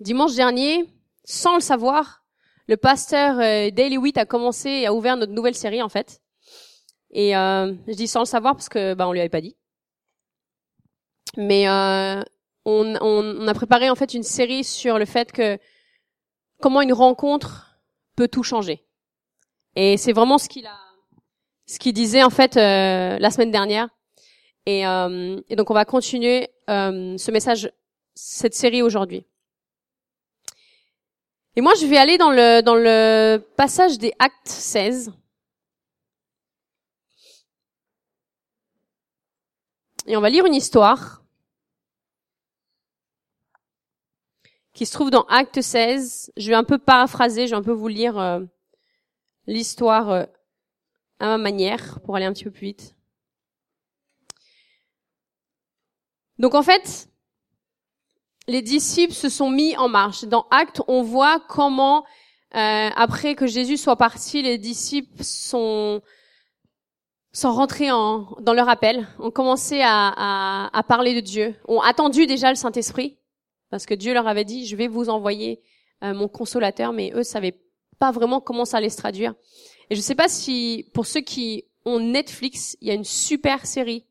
[0.00, 0.88] Dimanche dernier,
[1.24, 2.22] sans le savoir,
[2.68, 6.20] le pasteur euh, Daily Wheat a commencé et a ouvert notre nouvelle série en fait.
[7.10, 9.56] Et euh, je dis sans le savoir parce que bah on lui avait pas dit.
[11.36, 12.22] Mais euh,
[12.64, 15.58] on, on, on, a préparé en fait une série sur le fait que
[16.60, 17.80] comment une rencontre
[18.16, 18.84] peut tout changer.
[19.76, 20.78] Et c'est vraiment ce qu'il a,
[21.66, 23.88] ce qu'il disait en fait euh, la semaine dernière.
[24.66, 27.72] Et, euh, et, donc on va continuer ce message,
[28.14, 29.24] cette série aujourd'hui.
[31.58, 35.12] Et moi je vais aller dans le passage des Actes 16.
[40.06, 41.24] Et on va lire une histoire
[44.72, 46.30] qui se trouve dans Acte 16.
[46.36, 48.38] Je vais un peu paraphraser, je vais un peu vous lire euh,
[49.48, 50.26] l'histoire euh,
[51.18, 52.94] à ma manière pour aller un petit peu plus vite.
[56.38, 57.10] Donc en fait,
[58.48, 60.24] les disciples se sont mis en marche.
[60.24, 62.04] Dans Acte, on voit comment,
[62.56, 66.00] euh, après que Jésus soit parti, les disciples sont
[67.30, 71.80] sont rentrés en, dans leur appel, ont commencé à, à, à parler de Dieu, ont
[71.80, 73.18] attendu déjà le Saint-Esprit,
[73.70, 75.60] parce que Dieu leur avait dit, je vais vous envoyer
[76.02, 77.60] euh, mon consolateur, mais eux savaient
[77.98, 79.34] pas vraiment comment ça allait se traduire.
[79.90, 83.66] Et je sais pas si, pour ceux qui ont Netflix, il y a une super
[83.66, 84.06] série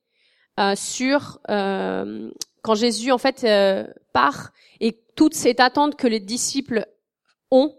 [0.60, 2.30] euh, sur euh,
[2.68, 6.86] quand Jésus en fait euh, part et toute cette attente que les disciples
[7.50, 7.74] ont,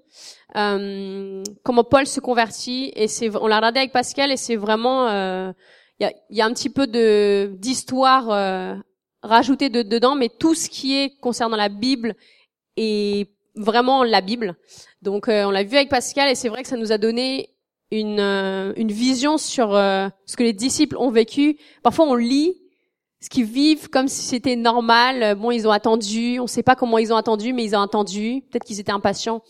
[0.56, 5.08] euh, comment Paul se convertit et c'est on l'a regardé avec Pascal et c'est vraiment
[5.08, 5.54] il
[6.00, 8.82] y a, y, a, un petit peu de d'histoire
[9.22, 12.14] rajouté de, dedans, mais tout ce qui est concernant la Bible
[12.76, 14.56] est vraiment la Bible.
[15.02, 17.50] Donc euh, on l'a vu avec Pascal et c'est vrai que ça nous a donné
[17.90, 21.58] une, euh, une vision sur euh, ce que les disciples ont vécu.
[21.82, 22.56] Parfois on lit
[23.20, 25.34] ce qu'ils vivent comme si c'était normal.
[25.36, 27.80] Bon, ils ont attendu, on ne sait pas comment ils ont attendu, mais ils ont
[27.80, 28.42] attendu.
[28.50, 29.42] Peut-être qu'ils étaient impatients.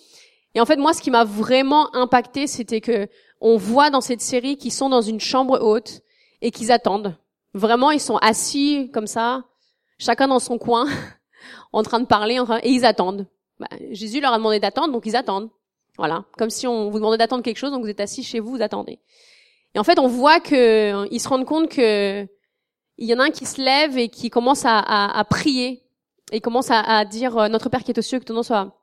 [0.54, 3.08] Et en fait, moi, ce qui m'a vraiment impacté, c'était que
[3.40, 6.00] on voit dans cette série qu'ils sont dans une chambre haute
[6.40, 7.16] et qu'ils attendent.
[7.54, 9.44] Vraiment, ils sont assis comme ça,
[9.98, 10.86] chacun dans son coin,
[11.72, 13.26] en train de parler, et ils attendent.
[13.60, 15.50] Bah, Jésus leur a demandé d'attendre, donc ils attendent.
[15.96, 18.50] Voilà, comme si on vous demandait d'attendre quelque chose, donc vous êtes assis chez vous,
[18.50, 19.00] vous attendez.
[19.74, 22.26] Et en fait, on voit que ils se rendent compte que
[22.98, 25.82] il y en a un qui se lève et qui commence à, à, à prier.
[26.30, 28.42] Et commence à, à, dire euh, notre Père qui est aux cieux, que ton nom
[28.42, 28.78] soit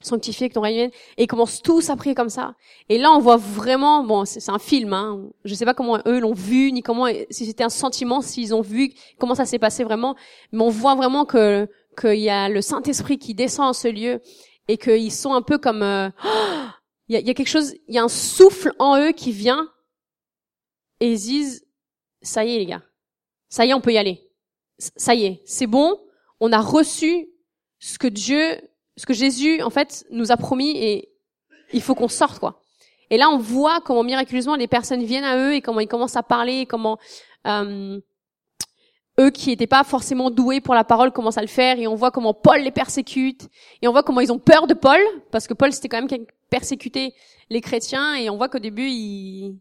[0.00, 2.54] sanctifié, que ton règne vienne, et ils commencent tous à prier comme ça.
[2.88, 6.20] Et là, on voit vraiment, bon, c'est un film, hein, je sais pas comment eux
[6.20, 9.84] l'ont vu, ni comment, si c'était un sentiment, s'ils ont vu, comment ça s'est passé
[9.84, 10.14] vraiment,
[10.52, 14.20] mais on voit vraiment que qu'il y a le Saint-Esprit qui descend en ce lieu,
[14.68, 16.10] et qu'ils sont un peu comme, euh,
[17.08, 19.12] il, y a, il y a quelque chose, il y a un souffle en eux
[19.12, 19.68] qui vient,
[21.00, 21.66] et ils disent,
[22.20, 22.82] ça y est les gars,
[23.48, 24.20] ça y est, on peut y aller,
[24.78, 25.98] ça y est, c'est bon,
[26.40, 27.28] on a reçu
[27.78, 28.60] ce que Dieu
[28.96, 31.10] ce que Jésus, en fait, nous a promis et
[31.72, 32.62] il faut qu'on sorte, quoi.
[33.10, 36.16] Et là, on voit comment miraculeusement les personnes viennent à eux et comment ils commencent
[36.16, 36.98] à parler, et comment
[37.46, 38.00] euh,
[39.20, 41.78] eux qui n'étaient pas forcément doués pour la parole commencent à le faire.
[41.78, 43.48] Et on voit comment Paul les persécute.
[43.82, 46.08] Et on voit comment ils ont peur de Paul, parce que Paul, c'était quand même
[46.08, 47.14] qui persécutait
[47.48, 48.14] les chrétiens.
[48.16, 49.56] Et on voit qu'au début, ils,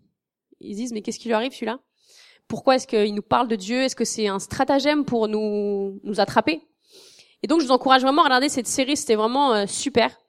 [0.60, 1.80] ils disent, mais qu'est-ce qui lui arrive, celui-là?
[2.48, 3.82] Pourquoi est-ce qu'il nous parle de Dieu?
[3.82, 6.62] Est-ce que c'est un stratagème pour nous, nous attraper?
[7.44, 8.98] Et donc, je vous encourage vraiment à regarder cette série.
[8.98, 10.20] C'était vraiment euh, super.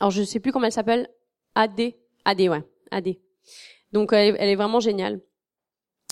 [0.00, 1.08] Alors, je sais plus comment elle s'appelle.
[1.54, 1.92] AD.
[2.24, 2.64] AD, ouais.
[2.90, 3.16] AD.
[3.92, 5.20] Donc, elle, elle, est vraiment géniale.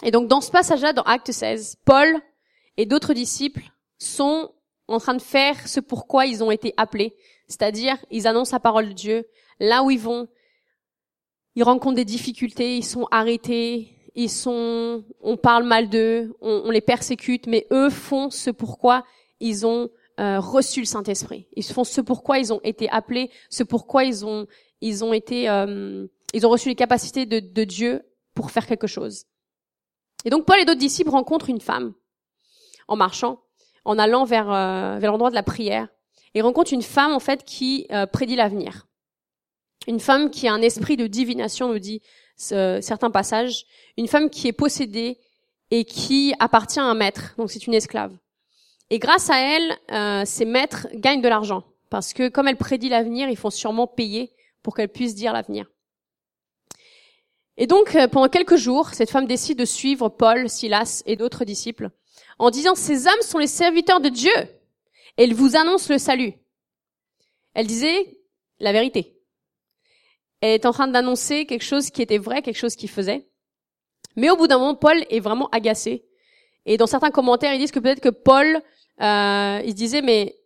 [0.03, 2.21] Et donc, dans ce passage-là, dans Acte 16, Paul
[2.77, 3.65] et d'autres disciples
[3.99, 4.53] sont
[4.89, 7.17] en train de faire ce pourquoi ils ont été appelés.
[7.49, 9.27] C'est-à-dire, ils annoncent la parole de Dieu.
[9.61, 10.29] Là où ils vont,
[11.55, 16.81] ils rencontrent des difficultés, ils sont arrêtés, ils sont, on parle mal d'eux, on, les
[16.81, 19.05] persécute, mais eux font ce pourquoi
[19.41, 21.49] ils ont euh, reçu le Saint-Esprit.
[21.57, 24.47] Ils font ce pourquoi ils ont été appelés, ce pourquoi ils ont
[24.81, 28.03] ils ont été euh, ils ont reçu les capacités de, de, Dieu
[28.35, 29.25] pour faire quelque chose.
[30.25, 31.95] Et donc Paul et d'autres disciples rencontrent une femme
[32.87, 33.41] en marchant,
[33.85, 35.89] en allant vers euh, vers l'endroit de la prière,
[36.35, 38.87] et rencontrent une femme en fait qui euh, prédit l'avenir.
[39.87, 42.01] Une femme qui a un esprit de divination, nous dit
[42.37, 43.67] ce, certains passages.
[43.97, 45.19] Une femme qui est possédée
[45.71, 48.13] et qui appartient à un maître, donc c'est une esclave.
[48.91, 51.65] Et grâce à elle, euh, ces maîtres gagnent de l'argent.
[51.91, 54.33] Parce que comme elle prédit l'avenir, ils font sûrement payer
[54.63, 55.71] pour qu'elle puisse dire l'avenir.
[57.57, 61.45] Et donc, euh, pendant quelques jours, cette femme décide de suivre Paul, Silas et d'autres
[61.45, 61.91] disciples
[62.39, 64.33] en disant, ces hommes sont les serviteurs de Dieu
[65.17, 66.35] et ils vous annoncent le salut.
[67.55, 68.19] Elle disait
[68.59, 69.14] la vérité.
[70.45, 73.27] Elle est en train d'annoncer quelque chose qui était vrai, quelque chose qui faisait.
[74.15, 76.05] Mais au bout d'un moment, Paul est vraiment agacé.
[76.67, 78.61] Et dans certains commentaires, ils disent que peut-être que Paul
[79.01, 80.37] euh, il se disait mais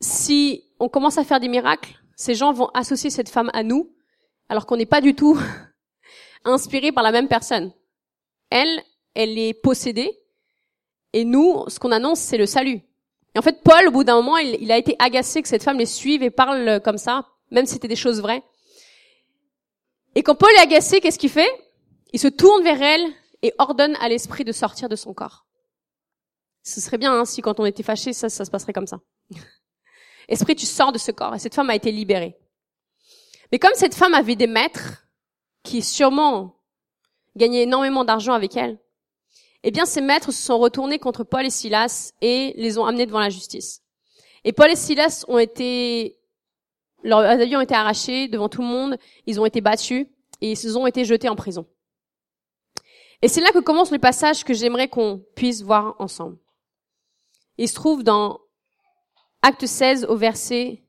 [0.00, 3.92] si on commence à faire des miracles, ces gens vont associer cette femme à nous,
[4.48, 5.38] alors qu'on n'est pas du tout
[6.46, 7.74] inspiré par la même personne.
[8.48, 8.82] Elle,
[9.14, 10.18] elle est possédée,
[11.12, 12.80] et nous, ce qu'on annonce, c'est le salut.
[13.34, 15.76] Et en fait, Paul, au bout d'un moment, il, a été agacé que cette femme
[15.76, 18.42] les suive et parle comme ça, même si c'était des choses vraies.
[20.16, 21.48] Et quand Paul est agacé, qu'est-ce qu'il fait?
[22.12, 25.46] Il se tourne vers elle et ordonne à l'esprit de sortir de son corps.
[26.62, 28.98] Ce serait bien hein, si quand on était fâché, ça, ça se passerait comme ça.
[30.28, 31.34] Esprit, tu sors de ce corps.
[31.34, 32.34] Et cette femme a été libérée.
[33.52, 35.06] Mais comme cette femme avait des maîtres
[35.62, 36.56] qui sûrement
[37.36, 38.78] gagnaient énormément d'argent avec elle,
[39.62, 43.06] eh bien ces maîtres se sont retournés contre Paul et Silas et les ont amenés
[43.06, 43.82] devant la justice.
[44.44, 46.18] Et Paul et Silas ont été,
[47.06, 50.06] leurs avions ont été arrachés devant tout le monde, ils ont été battus
[50.40, 51.66] et ils ont été jetés en prison.
[53.22, 56.36] Et c'est là que commence le passage que j'aimerais qu'on puisse voir ensemble.
[57.58, 58.40] Il se trouve dans
[59.40, 60.82] Acte 16 au verset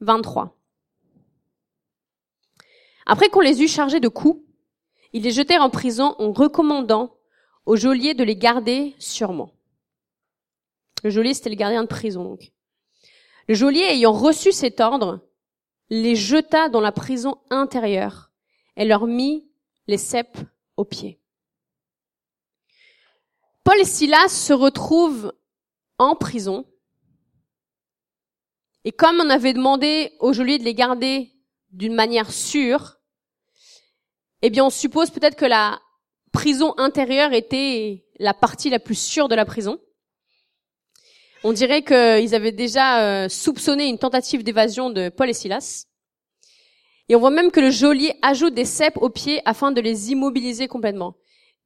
[0.00, 0.56] 23.
[3.06, 4.44] Après qu'on les eut chargés de coups,
[5.14, 7.16] ils les jetèrent en prison en recommandant
[7.64, 9.52] au geôlier de les garder sûrement.
[11.02, 12.52] Le geôlier, c'était le gardien de prison, donc.
[13.48, 15.26] Le geôlier, ayant reçu cet ordre,
[15.88, 18.30] les jeta dans la prison intérieure
[18.76, 19.50] et leur mit
[19.86, 20.38] les cèpes
[20.76, 21.18] aux pieds.
[23.64, 25.32] Paul et Silas se retrouvent
[25.98, 26.66] en prison.
[28.84, 31.32] Et comme on avait demandé au geôlier de les garder
[31.70, 32.98] d'une manière sûre,
[34.42, 35.80] eh bien, on suppose peut-être que la
[36.32, 39.80] prison intérieure était la partie la plus sûre de la prison.
[41.44, 45.84] On dirait qu'ils avaient déjà euh, soupçonné une tentative d'évasion de Paul et Silas.
[47.08, 50.10] Et on voit même que le geôlier ajoute des cèpes aux pieds afin de les
[50.10, 51.14] immobiliser complètement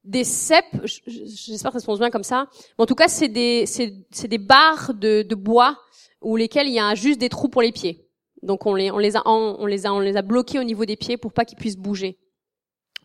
[0.05, 3.29] des cèpes, j'espère que ça se prononce bien comme ça, mais en tout cas c'est
[3.29, 5.79] des, c'est, des barres de, de bois
[6.21, 8.05] où lesquelles il y a juste des trous pour les pieds.
[8.43, 10.85] Donc on les, on les a, on les a, on les a bloqués au niveau
[10.85, 12.19] des pieds pour pas qu'ils puissent bouger.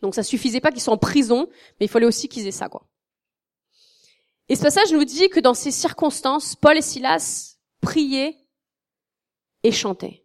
[0.02, 1.48] Donc ça suffisait pas qu'ils soient en prison,
[1.78, 2.87] mais il fallait aussi qu'ils aient ça, quoi.
[4.48, 8.36] Et ce passage nous dit que dans ces circonstances, Paul et Silas priaient
[9.62, 10.24] et chantaient.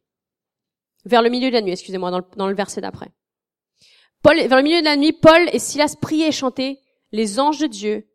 [1.06, 3.12] Vers le milieu de la nuit, excusez-moi, dans le verset d'après.
[4.22, 6.80] Paul, vers le milieu de la nuit, Paul et Silas priaient et chantaient.
[7.12, 8.08] Les anges de Dieu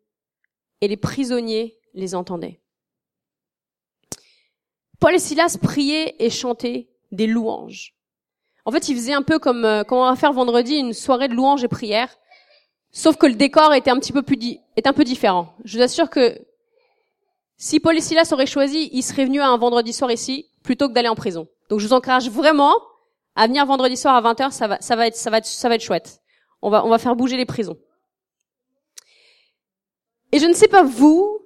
[0.81, 2.59] et les prisonniers les entendaient.
[4.99, 7.95] Paul et Silas priaient et chantaient des louanges.
[8.65, 11.27] En fait, ils faisaient un peu comme euh, quand on va faire vendredi une soirée
[11.27, 12.17] de louanges et prières,
[12.91, 14.37] sauf que le décor était un petit peu plus
[14.75, 15.53] est un peu différent.
[15.63, 16.39] Je vous assure que
[17.57, 20.87] si Paul et Silas auraient choisi, ils seraient venus à un vendredi soir ici plutôt
[20.87, 21.47] que d'aller en prison.
[21.69, 22.73] Donc je vous encourage vraiment
[23.35, 25.69] à venir vendredi soir à 20h, ça va, ça va être, ça va être, ça
[25.69, 26.21] va être chouette.
[26.61, 27.77] On va, on va faire bouger les prisons.
[30.31, 31.39] Et je ne sais pas vous,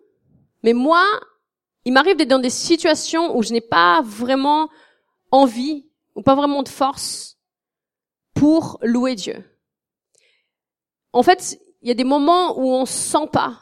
[0.63, 1.05] mais moi,
[1.85, 4.69] il m'arrive d'être dans des situations où je n'ai pas vraiment
[5.31, 7.37] envie ou pas vraiment de force
[8.33, 9.43] pour louer Dieu.
[11.13, 13.61] En fait, il y a des moments où on se sent pas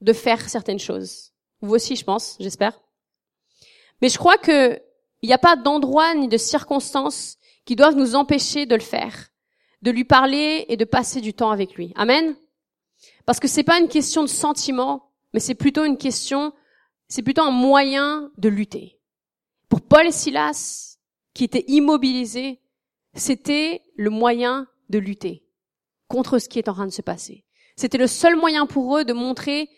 [0.00, 1.32] de faire certaines choses.
[1.60, 2.80] Vous aussi, je pense, j'espère.
[4.00, 4.80] Mais je crois que
[5.22, 7.36] il n'y a pas d'endroit ni de circonstance
[7.66, 9.28] qui doivent nous empêcher de le faire,
[9.82, 11.92] de lui parler et de passer du temps avec lui.
[11.94, 12.34] Amen?
[13.26, 16.54] Parce que c'est pas une question de sentiment, mais c'est plutôt une question,
[17.08, 18.98] c'est plutôt un moyen de lutter.
[19.68, 20.96] Pour Paul et Silas,
[21.34, 22.60] qui étaient immobilisés,
[23.14, 25.44] c'était le moyen de lutter
[26.10, 27.44] contre ce qui est en train de se passer.
[27.76, 29.70] C'était le seul moyen pour eux de montrer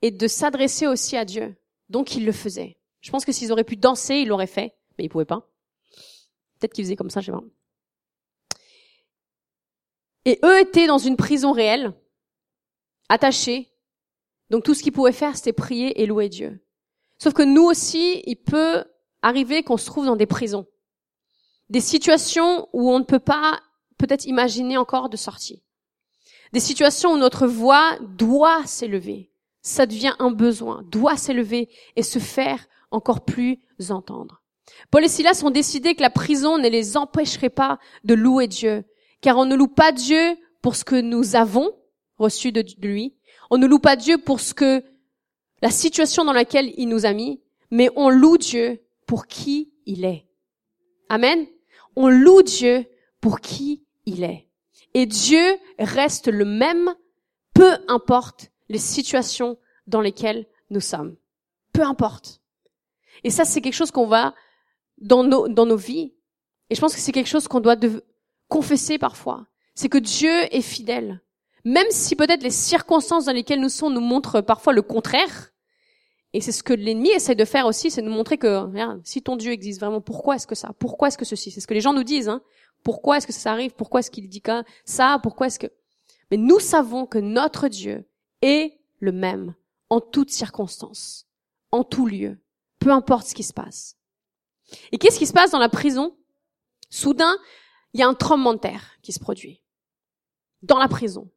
[0.00, 1.56] et de s'adresser aussi à Dieu.
[1.90, 2.78] Donc ils le faisaient.
[3.00, 5.50] Je pense que s'ils auraient pu danser, ils l'auraient fait, mais ils pouvaient pas.
[6.58, 7.44] Peut-être qu'ils faisaient comme ça, je sais pas.
[10.24, 11.92] Et eux étaient dans une prison réelle,
[13.08, 13.72] attachés.
[14.50, 16.64] Donc tout ce qu'ils pouvaient faire, c'était prier et louer Dieu.
[17.18, 18.84] Sauf que nous aussi, il peut
[19.22, 20.66] arriver qu'on se trouve dans des prisons.
[21.68, 23.60] Des situations où on ne peut pas
[23.98, 25.62] peut-être imaginer encore de sortie.
[26.52, 29.30] Des situations où notre voix doit s'élever.
[29.60, 33.58] Ça devient un besoin, doit s'élever et se faire encore plus
[33.90, 34.42] entendre.
[34.90, 38.84] Paul et Silas ont décidé que la prison ne les empêcherait pas de louer Dieu,
[39.20, 41.72] car on ne loue pas Dieu pour ce que nous avons
[42.18, 43.16] reçu de lui,
[43.50, 44.82] on ne loue pas Dieu pour ce que
[45.62, 50.04] la situation dans laquelle il nous a mis, mais on loue Dieu pour qui il
[50.04, 50.26] est.
[51.08, 51.46] Amen.
[51.96, 52.86] On loue Dieu
[53.20, 54.48] pour qui il est.
[54.94, 56.94] Et Dieu reste le même,
[57.54, 61.16] peu importe les situations dans lesquelles nous sommes.
[61.72, 62.40] Peu importe.
[63.24, 64.34] Et ça, c'est quelque chose qu'on va
[64.98, 66.14] dans nos, dans nos vies.
[66.70, 67.76] Et je pense que c'est quelque chose qu'on doit
[68.48, 69.46] confesser parfois.
[69.74, 71.20] C'est que Dieu est fidèle.
[71.64, 75.52] Même si peut-être les circonstances dans lesquelles nous sommes nous montrent parfois le contraire,
[76.34, 78.66] Et c'est ce que l'ennemi essaie de faire aussi, c'est de nous montrer que
[79.02, 80.72] si ton Dieu existe vraiment, pourquoi est-ce que ça?
[80.78, 81.50] Pourquoi est-ce que ceci?
[81.50, 82.28] C'est ce que les gens nous disent.
[82.28, 82.42] Hein
[82.82, 83.72] pourquoi est-ce que ça arrive?
[83.72, 84.42] Pourquoi est-ce qu'il dit
[84.84, 85.18] ça?
[85.22, 85.72] Pourquoi est-ce que?
[86.30, 88.08] Mais nous savons que notre Dieu
[88.42, 89.54] est le même
[89.90, 91.26] en toutes circonstances,
[91.70, 92.38] en tout lieu,
[92.78, 93.96] peu importe ce qui se passe.
[94.92, 96.16] Et qu'est-ce qui se passe dans la prison?
[96.90, 97.36] Soudain,
[97.94, 99.62] il y a un tremblement de terre qui se produit
[100.62, 101.30] dans la prison,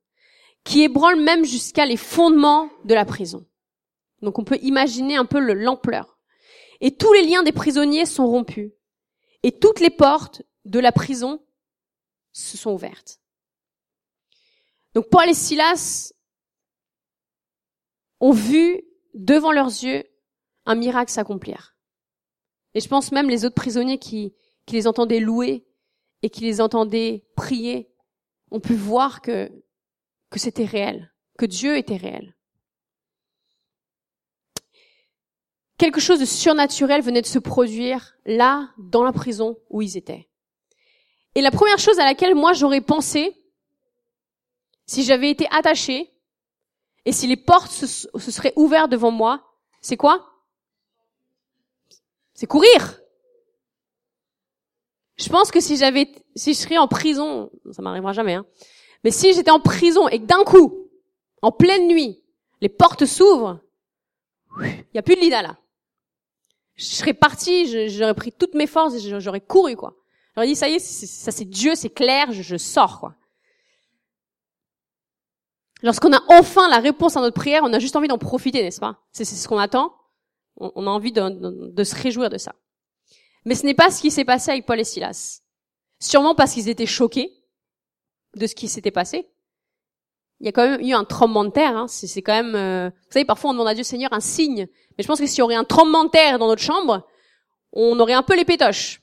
[0.63, 3.45] qui ébranle même jusqu'à les fondements de la prison.
[4.21, 6.19] Donc on peut imaginer un peu l'ampleur.
[6.79, 8.71] Et tous les liens des prisonniers sont rompus.
[9.43, 11.43] Et toutes les portes de la prison
[12.33, 13.19] se sont ouvertes.
[14.93, 16.13] Donc Paul et Silas
[18.19, 20.03] ont vu devant leurs yeux
[20.65, 21.75] un miracle s'accomplir.
[22.73, 24.33] Et je pense même les autres prisonniers qui,
[24.65, 25.65] qui les entendaient louer
[26.21, 27.89] et qui les entendaient prier
[28.51, 29.51] ont pu voir que,
[30.29, 32.35] que c'était réel, que Dieu était réel.
[35.77, 40.29] Quelque chose de surnaturel venait de se produire là, dans la prison où ils étaient.
[41.35, 43.35] Et la première chose à laquelle moi j'aurais pensé,
[44.85, 46.11] si j'avais été attaché,
[47.05, 50.27] et si les portes se, se seraient ouvertes devant moi, c'est quoi?
[52.33, 52.99] C'est courir.
[55.17, 58.45] Je pense que si j'avais, si je serais en prison, ça m'arrivera jamais, hein,
[59.03, 60.89] mais si j'étais en prison et que d'un coup,
[61.41, 62.23] en pleine nuit,
[62.59, 63.59] les portes s'ouvrent,
[64.59, 65.57] il y a plus de Lida là.
[66.75, 69.95] Je serais parti, j'aurais pris toutes mes forces j'aurais couru quoi.
[70.35, 73.15] J'aurais dit ça y est, ça c'est Dieu, c'est clair, je, sors quoi.
[75.83, 78.79] Lorsqu'on a enfin la réponse à notre prière, on a juste envie d'en profiter, n'est-ce
[78.79, 78.99] pas?
[79.11, 79.95] C'est ce qu'on attend.
[80.57, 82.53] On, a envie de, de se réjouir de ça.
[83.45, 85.41] Mais ce n'est pas ce qui s'est passé avec Paul et Silas.
[85.99, 87.31] Sûrement parce qu'ils étaient choqués
[88.35, 89.27] de ce qui s'était passé.
[90.39, 91.77] Il y a quand même eu un tremblement de terre.
[91.77, 91.87] Hein.
[91.87, 94.67] C'est quand même, euh, vous savez, parfois on demande à Dieu Seigneur un signe.
[94.97, 97.07] Mais je pense que s'il y aurait un tremblement de terre dans notre chambre,
[97.73, 99.00] on aurait un peu les pétoches.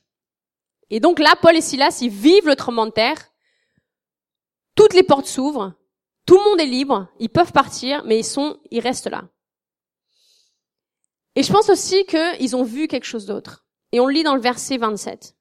[0.91, 3.33] Et donc là, Paul et Silas, ils vivent le tremblement de terre.
[4.75, 5.75] Toutes les portes s'ouvrent.
[6.25, 7.09] Tout le monde est libre.
[7.19, 9.29] Ils peuvent partir, mais ils sont, ils restent là.
[11.35, 13.67] Et je pense aussi qu'ils ont vu quelque chose d'autre.
[13.93, 15.37] Et on le lit dans le verset 27.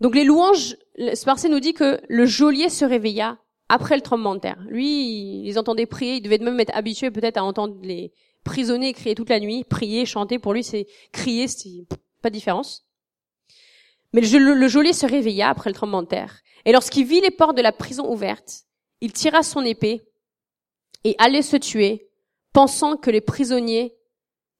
[0.00, 4.34] Donc les louanges, ce verset nous dit que le geôlier se réveilla après le tremblement
[4.34, 4.60] de terre.
[4.68, 8.12] Lui, il les entendait prier, il devait même être habitué peut-être à entendre les
[8.44, 10.38] prisonniers crier toute la nuit, prier, chanter.
[10.38, 11.46] Pour lui, c'est crier,
[12.20, 12.86] pas de différence.
[14.12, 16.40] Mais le, le geôlier se réveilla après le tremblement de terre.
[16.64, 18.64] Et lorsqu'il vit les portes de la prison ouvertes,
[19.00, 20.02] il tira son épée
[21.04, 22.08] et allait se tuer,
[22.52, 23.96] pensant que les prisonniers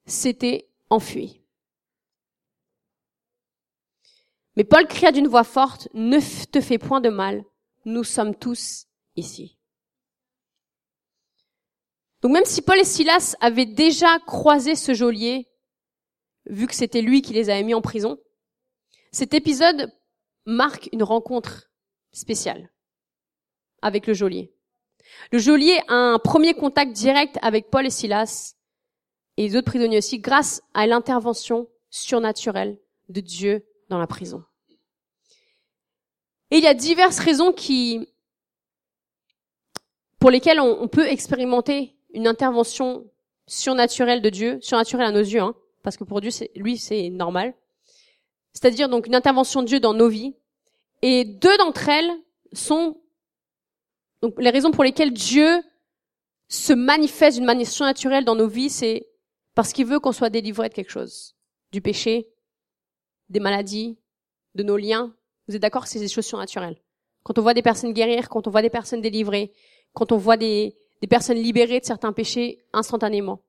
[0.07, 1.43] s'étaient enfui.
[4.57, 7.45] Mais Paul cria d'une voix forte, Ne te fais point de mal,
[7.85, 8.87] nous sommes tous
[9.17, 9.57] ici.
[12.23, 15.50] Donc même si Paul et Silas avaient déjà croisé ce geôlier,
[16.50, 18.19] vu que c'était lui qui les avait mis en prison,
[19.12, 19.92] cet épisode
[20.45, 21.71] marque une rencontre
[22.12, 22.71] spéciale
[23.83, 24.52] avec le geôlier.
[25.33, 28.57] Le geôlier a un premier contact direct avec Paul et Silas
[29.37, 32.78] et les autres prisonniers aussi, grâce à l'intervention surnaturelle
[33.09, 34.45] de Dieu dans la prison.
[36.50, 38.09] Et il y a diverses raisons qui,
[40.19, 43.09] pour lesquelles on, peut expérimenter une intervention
[43.47, 47.55] surnaturelle de Dieu, surnaturelle à nos yeux, hein, parce que pour Dieu, lui, c'est normal.
[48.53, 50.35] C'est-à-dire donc une intervention de Dieu dans nos vies.
[51.03, 52.11] Et deux d'entre elles
[52.53, 53.01] sont
[54.23, 55.63] donc les raisons pour lesquelles Dieu
[56.49, 59.07] se manifeste d'une manière surnaturelle dans nos vies, c'est
[59.55, 61.35] parce qu'il veut qu'on soit délivré de quelque chose.
[61.73, 62.29] Du péché,
[63.29, 63.97] des maladies,
[64.55, 65.15] de nos liens.
[65.49, 66.77] Vous êtes d'accord que c'est des choses surnaturelles.
[67.23, 69.53] Quand on voit des personnes guérir, quand on voit des personnes délivrées,
[69.93, 73.41] quand on voit des, des personnes libérées de certains péchés instantanément,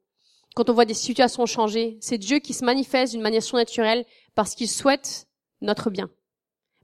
[0.55, 4.05] quand on voit des situations changer, c'est Dieu qui se manifeste d'une manière surnaturelle
[4.35, 5.27] parce qu'il souhaite
[5.61, 6.09] notre bien.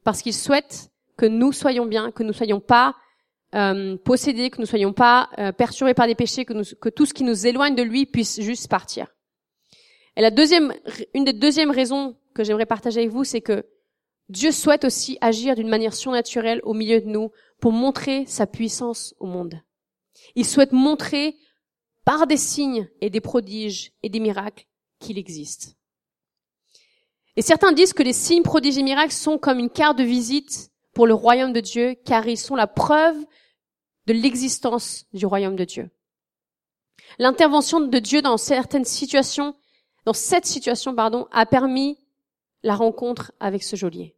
[0.03, 2.95] Parce qu'il souhaite que nous soyons bien, que nous soyons pas
[3.55, 7.05] euh, possédés, que nous soyons pas euh, perturbés par des péchés, que, nous, que tout
[7.05, 9.07] ce qui nous éloigne de lui puisse juste partir.
[10.15, 10.73] Et la deuxième,
[11.13, 13.65] une des deuxièmes raisons que j'aimerais partager avec vous, c'est que
[14.29, 19.15] Dieu souhaite aussi agir d'une manière surnaturelle au milieu de nous pour montrer sa puissance
[19.19, 19.61] au monde.
[20.35, 21.35] Il souhaite montrer
[22.07, 24.65] par des signes et des prodiges et des miracles
[24.97, 25.75] qu'il existe.
[27.35, 30.71] Et certains disent que les signes, prodiges et miracles sont comme une carte de visite
[30.93, 33.17] pour le royaume de Dieu, car ils sont la preuve
[34.05, 35.89] de l'existence du royaume de Dieu.
[37.19, 39.53] L'intervention de Dieu dans certaines situations,
[40.05, 41.99] dans cette situation, pardon, a permis
[42.63, 44.15] la rencontre avec ce geôlier.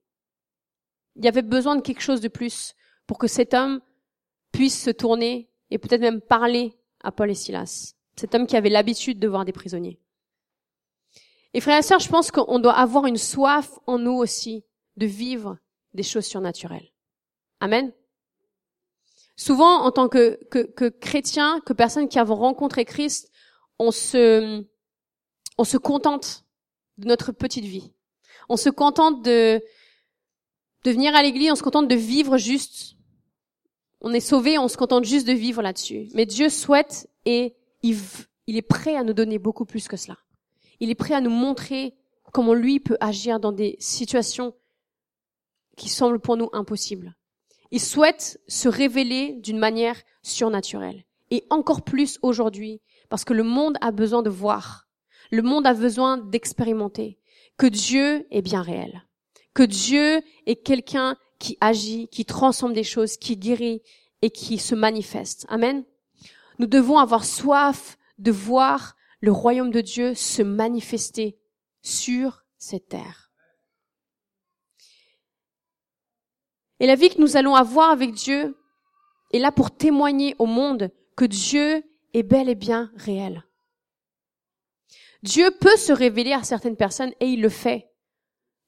[1.15, 2.75] Il y avait besoin de quelque chose de plus
[3.07, 3.81] pour que cet homme
[4.51, 7.93] puisse se tourner et peut-être même parler à Paul et Silas.
[8.15, 9.99] Cet homme qui avait l'habitude de voir des prisonniers.
[11.53, 14.63] Et frères et sœurs, je pense qu'on doit avoir une soif en nous aussi
[14.97, 15.57] de vivre
[15.93, 16.91] des choses surnaturelles.
[17.59, 17.91] Amen.
[19.35, 23.31] Souvent, en tant que, que, que chrétiens, que personnes qui avons rencontré Christ,
[23.79, 24.65] on se,
[25.57, 26.43] on se contente
[26.97, 27.93] de notre petite vie.
[28.49, 29.63] On se contente de,
[30.83, 32.97] de venir à l'église, on se contente de vivre juste.
[34.01, 36.09] On est sauvé, on se contente juste de vivre là-dessus.
[36.13, 37.97] Mais Dieu souhaite et il,
[38.47, 40.17] est prêt à nous donner beaucoup plus que cela.
[40.79, 41.95] Il est prêt à nous montrer
[42.31, 44.53] comment lui peut agir dans des situations
[45.75, 47.15] qui semblent pour nous impossibles.
[47.71, 51.03] Il souhaite se révéler d'une manière surnaturelle.
[51.31, 54.87] Et encore plus aujourd'hui, parce que le monde a besoin de voir.
[55.31, 57.19] Le monde a besoin d'expérimenter
[57.57, 59.03] que Dieu est bien réel.
[59.53, 63.81] Que Dieu est quelqu'un qui agit, qui transforme des choses, qui guérit
[64.21, 65.45] et qui se manifeste.
[65.49, 65.83] Amen.
[66.59, 71.37] Nous devons avoir soif de voir le royaume de Dieu se manifester
[71.81, 73.31] sur cette terre.
[76.79, 78.57] Et la vie que nous allons avoir avec Dieu
[79.33, 83.43] est là pour témoigner au monde que Dieu est bel et bien réel.
[85.23, 87.88] Dieu peut se révéler à certaines personnes et il le fait.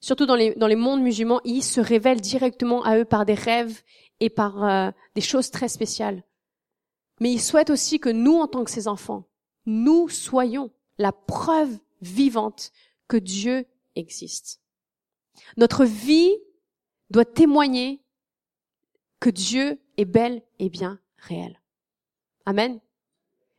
[0.02, 3.36] Surtout dans les, dans les mondes musulmans, il se révèle directement à eux par des
[3.36, 3.82] rêves
[4.20, 6.24] et par euh, des choses très spéciales.
[7.20, 9.30] Mais il souhaite aussi que nous, en tant que ses enfants,
[9.68, 12.72] nous soyons la preuve vivante
[13.08, 13.66] que Dieu
[13.96, 14.60] existe.
[15.56, 16.36] Notre vie
[17.12, 18.02] doit témoigner
[19.20, 21.62] que Dieu est bel et bien réel.
[22.48, 22.80] Amen.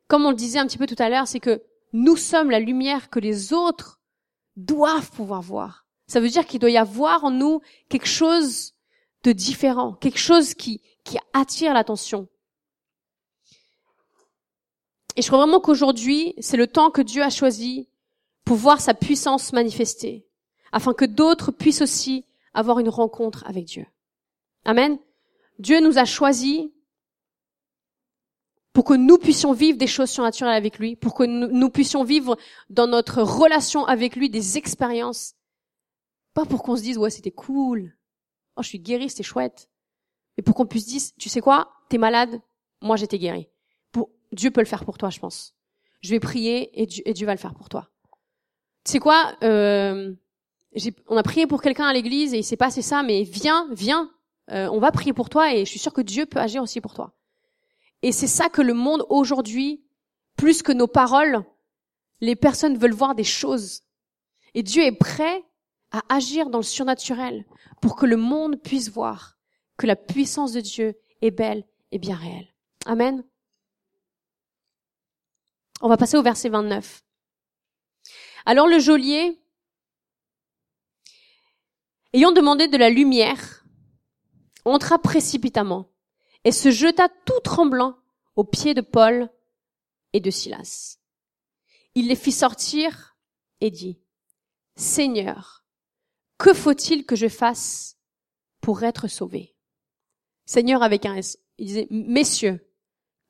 [0.09, 2.59] Comme on le disait un petit peu tout à l'heure, c'est que nous sommes la
[2.59, 4.01] lumière que les autres
[4.57, 5.82] doivent pouvoir voir.
[6.13, 8.75] Ça veut dire qu'il doit y avoir en nous quelque chose
[9.23, 12.29] de différent, quelque chose qui, qui attire l'attention.
[15.17, 17.89] Et je crois vraiment qu'aujourd'hui, c'est le temps que Dieu a choisi
[18.45, 20.27] pour voir sa puissance manifester,
[20.71, 23.87] afin que d'autres puissent aussi avoir une rencontre avec Dieu.
[24.67, 24.99] Amen.
[25.61, 26.67] Dieu nous a choisis
[28.75, 32.37] pour que nous puissions vivre des choses surnaturelles avec lui, pour que nous, puissions vivre
[32.69, 35.37] dans notre relation avec lui des expériences.
[36.35, 37.97] Pas pour qu'on se dise, ouais, c'était cool.
[38.57, 39.69] Oh, je suis guéri, c'était chouette.
[40.37, 42.41] Mais pour qu'on puisse dire, tu sais quoi, t'es malade,
[42.81, 43.49] moi j'étais guéri.
[43.93, 45.55] Pour, Dieu peut le faire pour toi, je pense.
[46.01, 47.91] Je vais prier et Dieu, et Dieu va le faire pour toi.
[48.85, 50.15] Tu sais quoi, euh,
[51.09, 54.11] on a prié pour quelqu'un à l'église et il s'est passé ça, mais viens, viens,
[54.51, 56.81] euh, on va prier pour toi et je suis sûre que Dieu peut agir aussi
[56.81, 57.15] pour toi.
[58.03, 59.85] Et c'est ça que le monde aujourd'hui,
[60.37, 61.45] plus que nos paroles,
[62.21, 63.83] les personnes veulent voir des choses.
[64.55, 65.45] Et Dieu est prêt
[65.93, 67.45] à agir dans le surnaturel
[67.81, 69.39] pour que le monde puisse voir
[69.77, 72.49] que la puissance de Dieu est belle et bien réelle.
[72.87, 73.25] Amen.
[75.81, 77.05] On va passer au verset 29.
[78.47, 79.41] Alors le geôlier,
[82.13, 83.65] ayant demandé de la lumière,
[84.65, 85.91] entra précipitamment
[86.45, 87.97] et se jeta tout tremblant
[88.37, 89.29] aux pieds de Paul
[90.13, 90.99] et de Silas.
[91.95, 93.17] Il les fit sortir
[93.61, 94.01] et dit,
[94.77, 95.62] Seigneur,
[96.43, 97.97] que faut-il que je fasse
[98.61, 99.55] pour être sauvé?
[100.45, 101.39] Seigneur avec un S.
[101.57, 102.69] Il disait, Messieurs,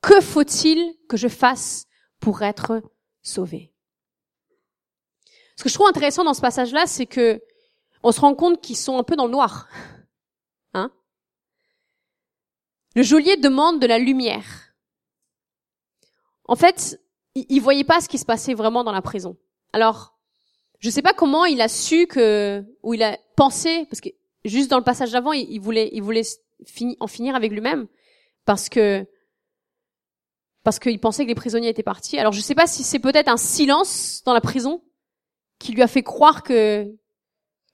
[0.00, 1.86] que faut-il que je fasse
[2.20, 2.80] pour être
[3.20, 3.74] sauvé?
[5.56, 7.42] Ce que je trouve intéressant dans ce passage-là, c'est que
[8.02, 9.68] on se rend compte qu'ils sont un peu dans le noir.
[10.74, 10.90] Hein?
[12.94, 14.74] Le geôlier demande de la lumière.
[16.46, 16.98] En fait,
[17.34, 19.36] il, voyait pas ce qui se passait vraiment dans la prison.
[19.74, 20.11] Alors,
[20.82, 24.08] je sais pas comment il a su que, ou il a pensé, parce que
[24.44, 26.22] juste dans le passage d'avant, il, voulait, il voulait
[26.98, 27.86] en finir avec lui-même,
[28.44, 29.06] parce que,
[30.64, 32.18] parce qu'il pensait que les prisonniers étaient partis.
[32.18, 34.82] Alors, je sais pas si c'est peut-être un silence dans la prison
[35.60, 36.92] qui lui a fait croire que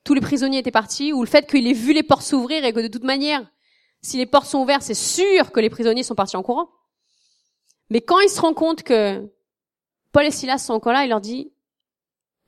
[0.04, 2.74] tous les prisonniers étaient partis, ou le fait qu'il ait vu les portes s'ouvrir et
[2.74, 3.50] que de toute manière,
[4.02, 6.68] si les portes sont ouvertes, c'est sûr que les prisonniers sont partis en courant.
[7.88, 9.26] Mais quand il se rend compte que
[10.12, 11.52] Paul et Silas sont encore là, il leur dit,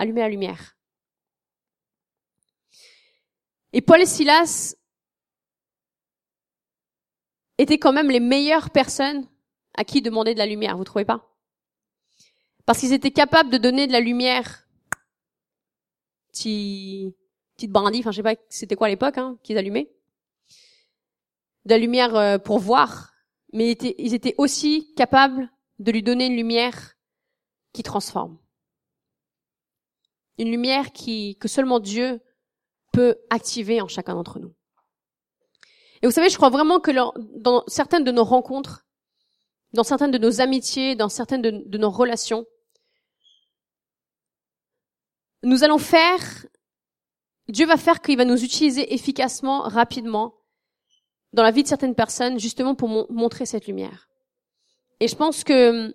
[0.01, 0.77] allumez la lumière.
[3.73, 4.75] Et Paul et Silas
[7.59, 9.29] étaient quand même les meilleures personnes
[9.75, 11.31] à qui demander de la lumière, vous trouvez pas?
[12.65, 14.67] Parce qu'ils étaient capables de donner de la lumière,
[16.33, 17.15] petite,
[17.57, 19.93] petite brindille, enfin je sais pas c'était quoi à l'époque, hein, qu'ils allumaient
[21.67, 23.13] de la lumière euh, pour voir,
[23.53, 26.97] mais ils étaient aussi capables de lui donner une lumière
[27.75, 28.39] qui transforme.
[30.40, 32.20] Une lumière qui, que seulement Dieu
[32.92, 34.55] peut activer en chacun d'entre nous.
[36.03, 36.90] Et vous savez, je crois vraiment que
[37.38, 38.87] dans certaines de nos rencontres,
[39.72, 42.46] dans certaines de nos amitiés, dans certaines de, nos relations.
[45.42, 46.46] Nous allons faire,
[47.48, 50.35] Dieu va faire qu'il va nous utiliser efficacement, rapidement,
[51.33, 54.09] dans la vie de certaines personnes, justement pour montrer cette lumière.
[54.98, 55.94] Et je pense que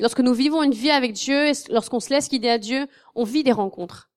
[0.00, 3.44] lorsque nous vivons une vie avec Dieu, lorsqu'on se laisse guider à Dieu, on vit
[3.44, 4.10] des rencontres.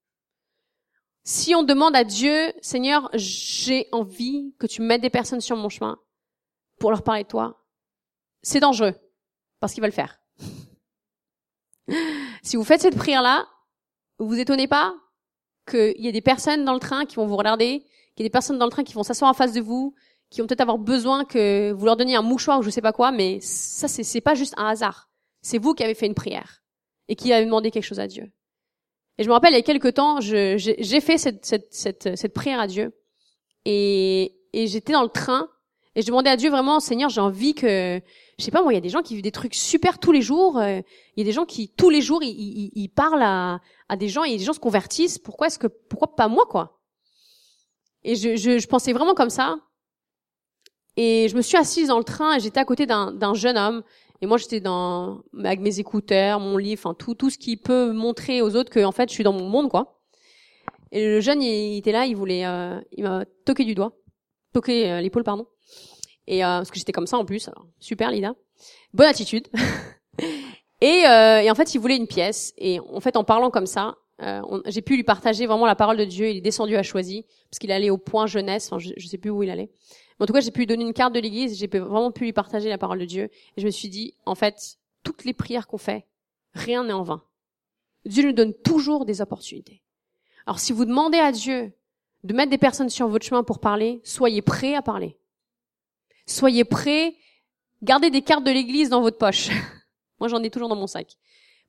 [1.24, 5.69] Si on demande à Dieu, Seigneur, j'ai envie que tu mettes des personnes sur mon
[5.69, 5.98] chemin
[6.80, 7.65] pour leur parler de toi,
[8.41, 8.93] c'est dangereux
[9.60, 10.19] parce qu'il va le faire.
[12.43, 13.46] si vous faites cette prière-là,
[14.19, 14.93] vous vous étonnez pas
[15.65, 17.80] qu'il y ait des personnes dans le train qui vont vous regarder,
[18.15, 19.96] qu'il y ait des personnes dans le train qui vont s'asseoir en face de vous,
[20.30, 22.91] qui vont peut-être avoir besoin que vous leur donniez un mouchoir ou je sais pas
[22.91, 25.10] quoi, mais ça c'est c'est pas juste un hasard.
[25.44, 26.64] C'est vous qui avez fait une prière
[27.08, 28.32] et qui avez demandé quelque chose à Dieu.
[29.20, 32.34] Et je me rappelle il y a quelques temps, j'ai fait cette, cette, cette, cette
[32.34, 32.98] prière à Dieu
[33.66, 35.50] et, et j'étais dans le train
[35.96, 38.02] et je demandais à Dieu vraiment, Seigneur, j'ai envie que,
[38.40, 40.12] je sais pas moi, il y a des gens qui vivent des trucs super tous
[40.12, 40.58] les jours.
[40.58, 40.82] Euh,
[41.16, 43.96] il y a des gens qui tous les jours ils, ils, ils parlent à, à
[43.96, 45.20] des gens et des gens se convertissent.
[45.20, 46.80] Pourquoi est-ce que, pourquoi pas moi quoi?
[48.04, 49.58] Et je, je, je pensais vraiment comme ça.
[50.96, 53.84] Et je me suis assise dans le train et j'étais à côté d'un jeune homme.
[54.24, 57.92] Et moi, j'étais dans avec mes écouteurs, mon livre, enfin tout tout ce qui peut
[57.92, 60.00] montrer aux autres que en fait, je suis dans mon monde, quoi.
[60.94, 63.98] Et le jeune, il, était là, il voulait, euh, il m'a toqué du doigt,
[64.54, 65.46] toqué euh, l'épaule, pardon.
[66.28, 67.50] Et euh, parce que j'étais comme ça en plus,
[67.82, 68.34] super Lida,
[68.94, 69.50] bonne attitude.
[70.80, 72.54] et, euh, et en fait, il voulait une pièce.
[72.58, 75.98] Et en fait, en parlant comme ça, euh, j'ai pu lui partager vraiment la parole
[75.98, 76.30] de Dieu.
[76.30, 78.68] Il est descendu à Choisy parce qu'il allait au point jeunesse.
[78.72, 79.70] Enfin, je, je sais plus où il allait.
[80.24, 81.60] En tout cas, j'ai pu lui donner une carte de l'église.
[81.60, 83.24] J'ai vraiment pu lui partager la parole de Dieu.
[83.58, 86.08] Et je me suis dit, en fait, toutes les prières qu'on fait,
[86.54, 87.26] rien n'est en vain.
[88.06, 89.84] Dieu nous donne toujours des opportunités.
[90.46, 91.74] Alors, si vous demandez à Dieu
[92.24, 95.18] de mettre des personnes sur votre chemin pour parler, soyez prêts à parler.
[96.26, 97.18] Soyez prêts.
[97.82, 99.50] Gardez des cartes de l'église dans votre poche.
[100.22, 101.18] Moi, j'en ai toujours dans mon sac.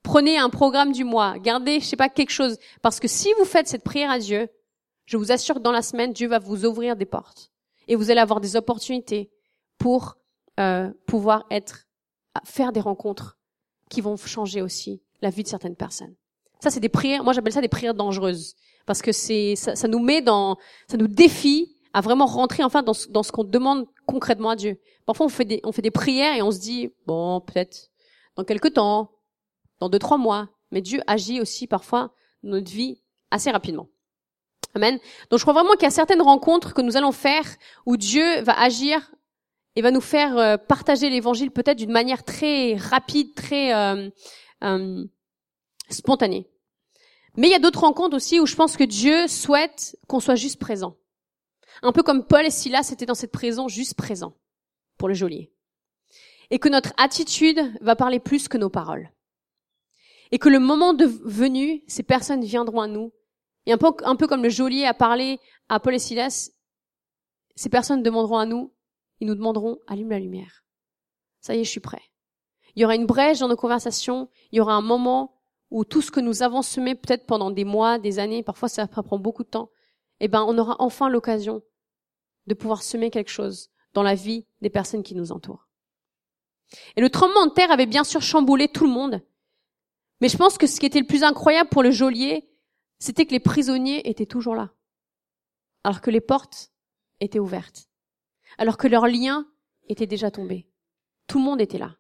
[0.05, 2.59] Prenez un programme du mois, gardez, je sais pas, quelque chose.
[2.83, 4.49] Parce que si vous faites cette prière à Dieu,
[5.07, 7.51] je vous assure que dans la semaine, Dieu va vous ouvrir des portes.
[7.89, 9.31] Et vous allez avoir des opportunités
[9.79, 10.17] pour
[10.61, 11.87] euh, pouvoir être,
[12.45, 13.39] faire des rencontres
[13.91, 16.15] qui vont changer aussi la vie de certaines personnes.
[16.61, 18.55] Ça, c'est des prières, moi j'appelle ça des prières dangereuses.
[18.87, 20.57] Parce que c'est, ça, ça, nous met dans,
[20.89, 24.57] ça nous défie à vraiment rentrer enfin dans ce, dans ce qu'on demande concrètement à
[24.57, 24.79] Dieu.
[25.07, 27.91] Parfois, on fait des, on fait des prières et on se dit, bon, peut-être
[28.37, 29.11] dans quelques temps,
[29.81, 30.49] dans deux, trois mois.
[30.71, 33.89] Mais Dieu agit aussi parfois dans notre vie assez rapidement.
[34.75, 34.99] Amen.
[35.31, 37.45] Donc je crois vraiment qu'il y a certaines rencontres que nous allons faire
[37.87, 39.13] où Dieu va agir
[39.77, 44.11] et va nous faire euh, partager l'évangile peut-être d'une manière très rapide, très euh,
[44.65, 45.05] euh,
[45.91, 46.49] spontanée.
[47.37, 50.37] Mais il y a d'autres rencontres aussi où je pense que Dieu souhaite qu'on soit
[50.37, 50.97] juste présent.
[51.83, 54.37] Un peu comme Paul et Silas étaient dans cette prison juste présent
[54.97, 55.53] pour le geôlier.
[56.51, 59.11] Et que notre attitude va parler plus que nos paroles
[60.35, 63.13] et que le moment de venu, ces personnes viendront à nous.
[63.67, 66.51] Et un peu, un peu comme le geôlier a parlé à Paul et Silas,
[67.57, 68.73] ces personnes demanderont à nous,
[69.21, 70.65] ils nous demanderont, allume la lumière.
[71.41, 72.03] Ça y est, je suis prêt.
[72.75, 76.03] Il y aura une brèche dans nos conversations, il y aura un moment où tout
[76.03, 79.45] ce que nous avons semé peut-être pendant des mois, des années, parfois ça prend beaucoup
[79.45, 79.71] de temps,
[80.21, 81.63] eh ben, on aura enfin l'occasion
[82.47, 85.69] de pouvoir semer quelque chose dans la vie des personnes qui nous entourent.
[86.97, 89.23] Et le tremblement de terre avait bien sûr chamboulé tout le monde,
[90.21, 92.49] mais je pense que ce qui était le plus incroyable pour le geôlier,
[92.99, 94.73] c'était que les prisonniers étaient toujours là.
[95.83, 96.73] Alors que les portes
[97.21, 97.89] étaient ouvertes.
[98.59, 99.47] Alors que leurs liens
[99.89, 100.69] étaient déjà tombés.
[101.27, 101.97] Tout le monde était là.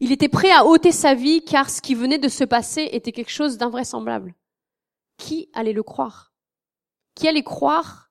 [0.00, 3.12] Il était prêt à ôter sa vie car ce qui venait de se passer était
[3.12, 4.34] quelque chose d'invraisemblable.
[5.16, 6.34] Qui allait le croire?
[7.14, 8.10] Qui allait croire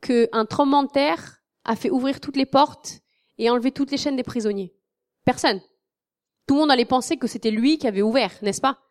[0.00, 3.00] qu'un tremblement de terre a fait ouvrir toutes les portes
[3.38, 4.74] et enlever toutes les chaînes des prisonniers?
[5.24, 5.60] Personne.
[6.46, 8.85] Tout le monde allait penser que c'était lui qui avait ouvert, n'est-ce pas?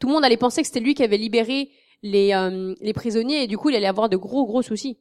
[0.00, 1.70] Tout le monde allait penser que c'était lui qui avait libéré
[2.02, 4.98] les, euh, les prisonniers et du coup il allait avoir de gros gros soucis.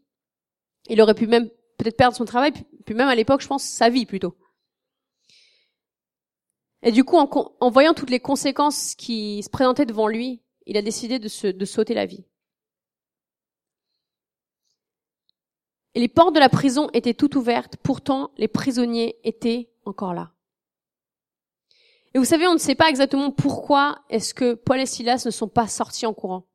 [0.89, 2.51] Il aurait pu même peut-être perdre son travail,
[2.85, 4.35] puis même à l'époque je pense sa vie plutôt.
[6.83, 10.77] Et du coup en, en voyant toutes les conséquences qui se présentaient devant lui, il
[10.77, 12.25] a décidé de, se, de sauter la vie.
[15.95, 20.33] Et les portes de la prison étaient toutes ouvertes, pourtant les prisonniers étaient encore là.
[22.13, 25.31] Et vous savez, on ne sait pas exactement pourquoi est-ce que Paul et Silas ne
[25.31, 26.47] sont pas sortis en courant.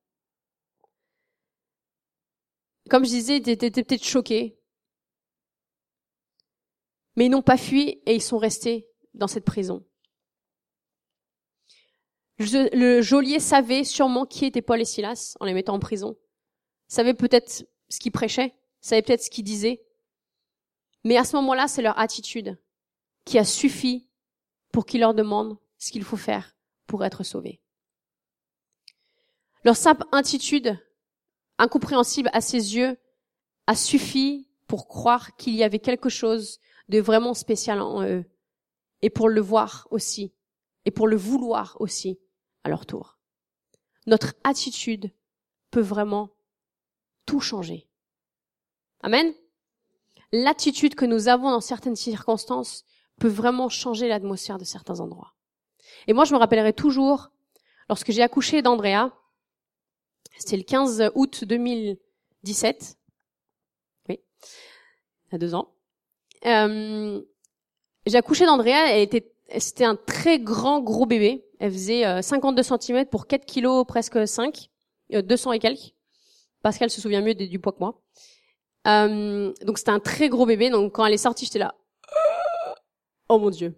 [2.90, 4.58] Comme je disais, ils étaient peut-être choqués.
[7.16, 9.86] Mais ils n'ont pas fui et ils sont restés dans cette prison.
[12.38, 16.16] Le geôlier savait sûrement qui étaient Paul et Silas en les mettant en prison.
[16.88, 19.86] Savait peut-être ce qu'ils prêchaient, savait peut-être ce qu'ils disaient.
[21.04, 22.58] Mais à ce moment-là, c'est leur attitude
[23.24, 24.08] qui a suffi
[24.74, 26.56] pour qu'il leur demande ce qu'il faut faire
[26.88, 27.60] pour être sauvés.
[29.62, 30.76] Leur simple attitude,
[31.58, 32.98] incompréhensible à ses yeux,
[33.68, 36.58] a suffi pour croire qu'il y avait quelque chose
[36.88, 38.24] de vraiment spécial en eux,
[39.00, 40.34] et pour le voir aussi,
[40.86, 42.18] et pour le vouloir aussi
[42.64, 43.20] à leur tour.
[44.06, 45.12] Notre attitude
[45.70, 46.30] peut vraiment
[47.26, 47.88] tout changer.
[49.02, 49.32] Amen.
[50.32, 52.84] L'attitude que nous avons dans certaines circonstances
[53.18, 55.34] peut vraiment changer l'atmosphère de certains endroits.
[56.06, 57.30] Et moi, je me rappellerai toujours,
[57.88, 59.12] lorsque j'ai accouché d'Andrea,
[60.38, 62.98] c'était le 15 août 2017,
[64.08, 64.20] oui,
[65.32, 65.74] a deux ans,
[66.46, 67.22] euh,
[68.06, 72.76] j'ai accouché d'Andrea, elle était, c'était un très grand gros bébé, elle faisait 52 euh,
[72.78, 74.68] cm pour 4 kilos, presque 5,
[75.10, 75.94] 200 euh, et quelques.
[76.62, 78.00] Pascal se souvient mieux du poids que moi.
[78.86, 81.74] Euh, donc c'était un très gros bébé, donc quand elle est sortie, j'étais là,
[83.28, 83.74] oh mon dieu.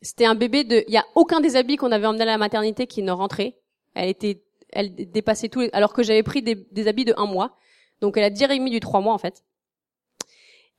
[0.00, 2.38] C'était un bébé de, il y a aucun des habits qu'on avait emmené à la
[2.38, 3.58] maternité qui ne rentrait.
[3.94, 7.56] Elle était, elle dépassait tous les, alors que j'avais pris des, habits de un mois.
[8.00, 9.44] Donc elle a direct mis du trois mois en fait.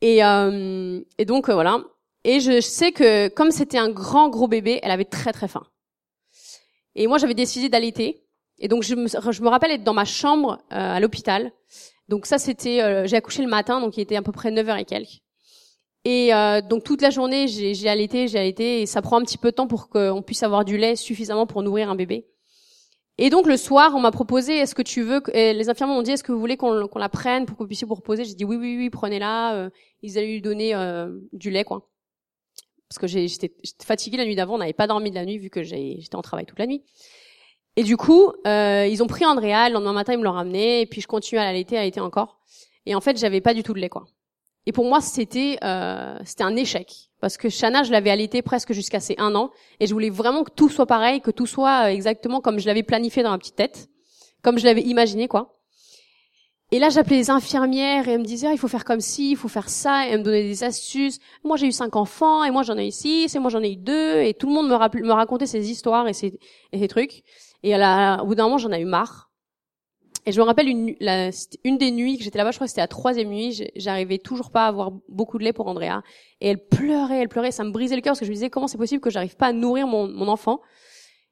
[0.01, 1.84] Et, euh, et donc euh, voilà.
[2.23, 5.63] Et je sais que comme c'était un grand gros bébé, elle avait très très faim.
[6.95, 8.23] Et moi j'avais décidé d'allaiter.
[8.60, 11.51] Et donc je me, je me rappelle être dans ma chambre euh, à l'hôpital.
[12.10, 14.79] Donc ça c'était, euh, j'ai accouché le matin, donc il était à peu près 9h
[14.79, 15.21] et quelques.
[16.05, 19.38] Et euh, donc toute la journée, j'ai allaité, j'ai allaité, et ça prend un petit
[19.38, 22.25] peu de temps pour qu'on puisse avoir du lait suffisamment pour nourrir un bébé.
[23.21, 25.29] Et donc le soir, on m'a proposé, est-ce que tu veux, que...
[25.31, 27.85] les infirmières m'ont dit, est-ce que vous voulez qu'on la prenne pour que vous puissiez
[27.85, 28.23] vous reposer?
[28.23, 29.55] J'ai dit oui, oui, oui, prenez-la.
[29.55, 29.69] Euh,
[30.01, 31.89] ils allaient lui donner euh, du lait, quoi.
[32.88, 33.51] Parce que j'étais
[33.83, 36.21] fatiguée la nuit d'avant, on n'avait pas dormi de la nuit vu que j'étais en
[36.21, 36.81] travail toute la nuit.
[37.75, 40.81] Et du coup, euh, ils ont pris Andrea, le lendemain matin, ils me l'ont ramené,
[40.81, 42.39] et puis je continuais à l'allaiter, à allaiter encore.
[42.85, 44.07] Et en fait, j'avais pas du tout de lait, quoi.
[44.69, 48.71] Et pour moi, c'était euh, c'était un échec parce que Shana, je l'avais allaité presque
[48.71, 51.86] jusqu'à ses un an, et je voulais vraiment que tout soit pareil, que tout soit
[51.86, 53.89] euh, exactement comme je l'avais planifié dans ma petite tête,
[54.43, 55.58] comme je l'avais imaginé, quoi.
[56.71, 59.32] Et là, j'appelais les infirmières et elles me disaient ah, il faut faire comme ci,
[59.32, 61.17] il faut faire ça, et elles me donnaient des astuces.
[61.43, 63.71] Moi, j'ai eu cinq enfants, et moi j'en ai eu six, et moi j'en ai
[63.71, 66.38] eu deux, et tout le monde me, racontait ces histoires et ces,
[66.73, 67.23] et ces trucs.
[67.63, 69.28] Et à la, au bout d'un moment, j'en ai eu marre.
[70.29, 71.31] Et je me rappelle une, la,
[71.63, 74.51] une des nuits que j'étais là-bas, je crois que c'était la troisième nuit, j'arrivais toujours
[74.51, 76.03] pas à avoir beaucoup de lait pour Andrea.
[76.39, 78.51] Et elle pleurait, elle pleurait, ça me brisait le cœur parce que je me disais
[78.51, 80.61] comment c'est possible que j'arrive pas à nourrir mon, mon enfant?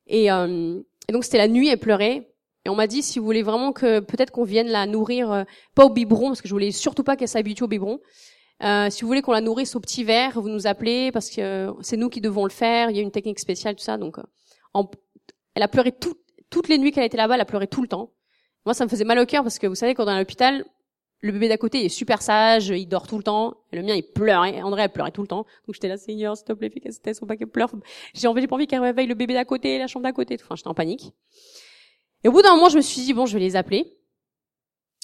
[0.07, 0.81] Et, euh,
[1.13, 2.33] donc c'était la nuit, elle pleurait.
[2.65, 5.43] Et on m'a dit si vous voulez vraiment que peut-être qu'on vienne la nourrir, euh,
[5.75, 7.99] pas au biberon, parce que je voulais surtout pas qu'elle s'habitue au biberon.
[8.63, 11.71] Euh, si vous voulez qu'on la nourrisse au petit verre, vous nous appelez parce que
[11.81, 12.89] c'est nous qui devons le faire.
[12.89, 13.97] Il y a une technique spéciale, tout ça.
[13.97, 14.23] Donc, euh,
[14.73, 14.89] en,
[15.53, 18.10] elle a pleuré toutes les nuits qu'elle était là-bas, elle a pleuré tout le temps.
[18.67, 20.19] Moi, ça me faisait mal au cœur parce que vous savez, quand on est à
[20.19, 20.65] l'hôpital,
[21.21, 23.56] le bébé d'à côté est super sage, il dort tout le temps.
[23.71, 24.62] Et le mien, il pleurait.
[24.62, 25.45] André, elle pleurait tout le temps.
[25.65, 27.71] Donc j'étais là, Seigneur, s'il te plaît, fais qu'elle son pas qu'elle pleure.
[28.13, 30.38] J'ai envie, j'ai pas envie qu'elle réveille le bébé d'à côté, la chambre d'à côté.
[30.43, 31.13] Enfin, j'étais en panique.
[32.25, 33.97] Et au bout d'un moment, je me suis dit, bon, je vais les appeler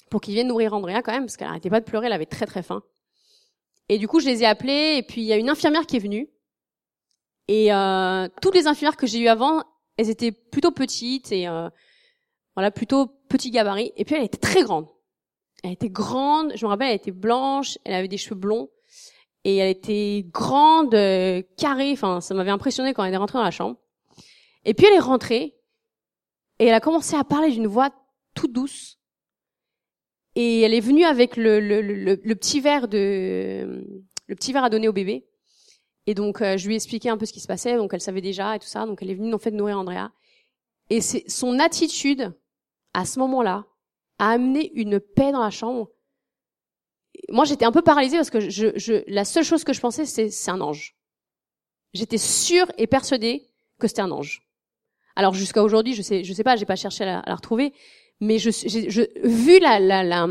[0.10, 2.26] pour qu'ils viennent nourrir Andrea quand même, parce qu'elle arrêtait pas de pleurer, elle avait
[2.26, 2.84] très très faim.
[3.88, 5.96] Et du coup, je les ai appelés, et puis il y a une infirmière qui
[5.96, 6.28] est venue.
[7.48, 9.64] Et euh, toutes les infirmières que j'ai eues avant,
[9.96, 11.70] elles étaient plutôt petites et euh,
[12.56, 13.92] voilà, plutôt petit gabarit.
[13.96, 14.88] Et puis elle était très grande.
[15.64, 18.70] Elle était grande, je me rappelle, elle était blanche, elle avait des cheveux blonds.
[19.46, 23.44] Et elle était grande, euh, carrée, enfin, ça m'avait impressionné quand elle est rentrée dans
[23.44, 23.78] la chambre.
[24.66, 25.56] Et puis elle est rentrée,
[26.60, 27.90] et elle a commencé à parler d'une voix
[28.36, 29.00] toute douce.
[30.36, 33.86] Et elle est venue avec le, le, le, le petit verre de,
[34.28, 35.28] le petit verre à donner au bébé.
[36.06, 38.02] Et donc, euh, je lui ai expliqué un peu ce qui se passait, donc elle
[38.02, 40.12] savait déjà et tout ça, donc elle est venue en fait nourrir Andrea.
[40.90, 42.34] Et c'est son attitude
[42.94, 43.66] à ce moment-là,
[44.20, 45.90] a amené une paix dans la chambre.
[47.30, 50.06] Moi, j'étais un peu paralysée parce que je, je, la seule chose que je pensais,
[50.06, 50.96] c'est c'est un ange.
[51.94, 54.48] J'étais sûre et persuadée que c'était un ange.
[55.16, 57.74] Alors jusqu'à aujourd'hui, je sais, je sais pas, j'ai pas cherché à la, retrouver,
[58.20, 58.50] mais je,
[59.28, 60.28] vu la, la, la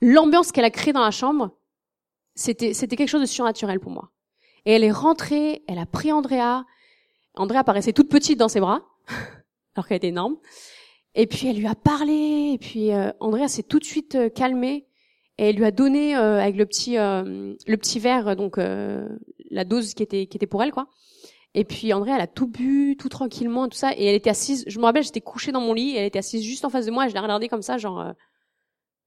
[0.00, 1.56] l'ambiance qu'elle a créée dans la chambre,
[2.34, 4.10] c'était, c'était quelque chose de surnaturel pour moi.
[4.64, 6.64] Et elle est rentrée, elle a pris Andrea.
[7.34, 8.82] Andrea paraissait toute petite dans ses bras,
[9.74, 10.36] alors qu'elle était énorme.
[11.18, 14.28] Et puis elle lui a parlé, et puis euh, Andrea s'est tout de suite euh,
[14.28, 14.86] calmée
[15.36, 19.64] et elle lui a donné euh, avec le petit euh, le petit verre donc la
[19.64, 20.86] dose qui était qui était pour elle quoi.
[21.54, 24.64] Et puis Andrea elle a tout bu tout tranquillement tout ça et elle était assise,
[24.68, 26.92] je me rappelle j'étais couchée dans mon lit elle était assise juste en face de
[26.92, 28.12] moi et je l'ai regardée comme ça genre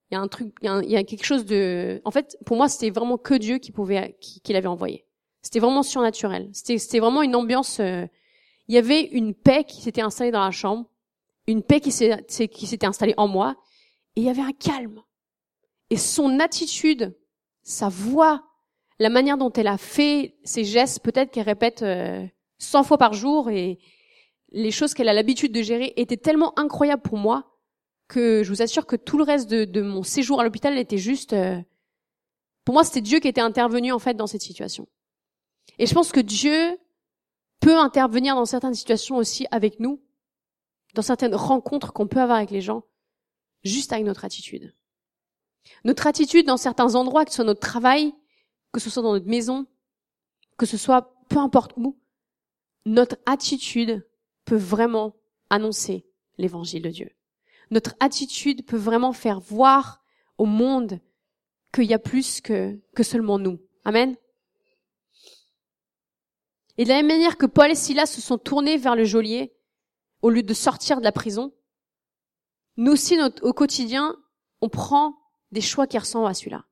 [0.10, 2.58] il y a un truc il y, y, a quelque chose de en fait pour
[2.58, 5.06] moi c'était vraiment que Dieu qui pouvait qui, qui l'avait envoyé.
[5.43, 6.50] C'était vraiment surnaturel.
[6.52, 10.52] C'était c'était vraiment une ambiance il y avait une paix qui s'était installée dans la
[10.52, 10.91] chambre
[11.47, 13.56] une paix qui s'était installée en moi,
[14.15, 15.01] et il y avait un calme.
[15.89, 17.17] Et son attitude,
[17.63, 18.43] sa voix,
[18.99, 22.25] la manière dont elle a fait ses gestes, peut-être qu'elle répète euh,
[22.60, 23.80] 100 fois par jour et
[24.51, 27.58] les choses qu'elle a l'habitude de gérer étaient tellement incroyables pour moi
[28.08, 31.34] que je vous assure que tout le reste de, mon séjour à l'hôpital était juste...
[31.34, 31.60] Euh,
[32.65, 34.88] pour moi, c'était Dieu qui était intervenu en fait dans cette situation.
[35.80, 36.77] Et je pense que Dieu
[37.60, 40.01] peut intervenir dans certaines situations aussi avec nous,
[40.93, 42.84] dans certaines rencontres qu'on peut avoir avec les gens,
[43.63, 44.75] juste avec notre attitude.
[45.84, 48.13] Notre attitude dans certains endroits, que ce soit notre travail,
[48.71, 49.67] que ce soit dans notre maison,
[50.58, 51.97] que ce soit peu importe où,
[52.86, 54.08] notre attitude
[54.45, 55.15] peut vraiment
[55.49, 56.06] annoncer
[56.38, 57.12] l'évangile de Dieu.
[57.69, 60.04] Notre attitude peut vraiment faire voir
[60.38, 60.99] au monde
[61.73, 63.60] qu'il y a plus que, que seulement nous.
[63.86, 64.15] Amen.
[66.77, 69.54] Et de la même manière que Paul et Silas se sont tournés vers le geôlier,
[70.22, 71.54] au lieu de sortir de la prison,
[72.78, 74.16] nous aussi, au quotidien,
[74.62, 75.18] on prend
[75.52, 76.66] des choix qui ressemblent à celui-là.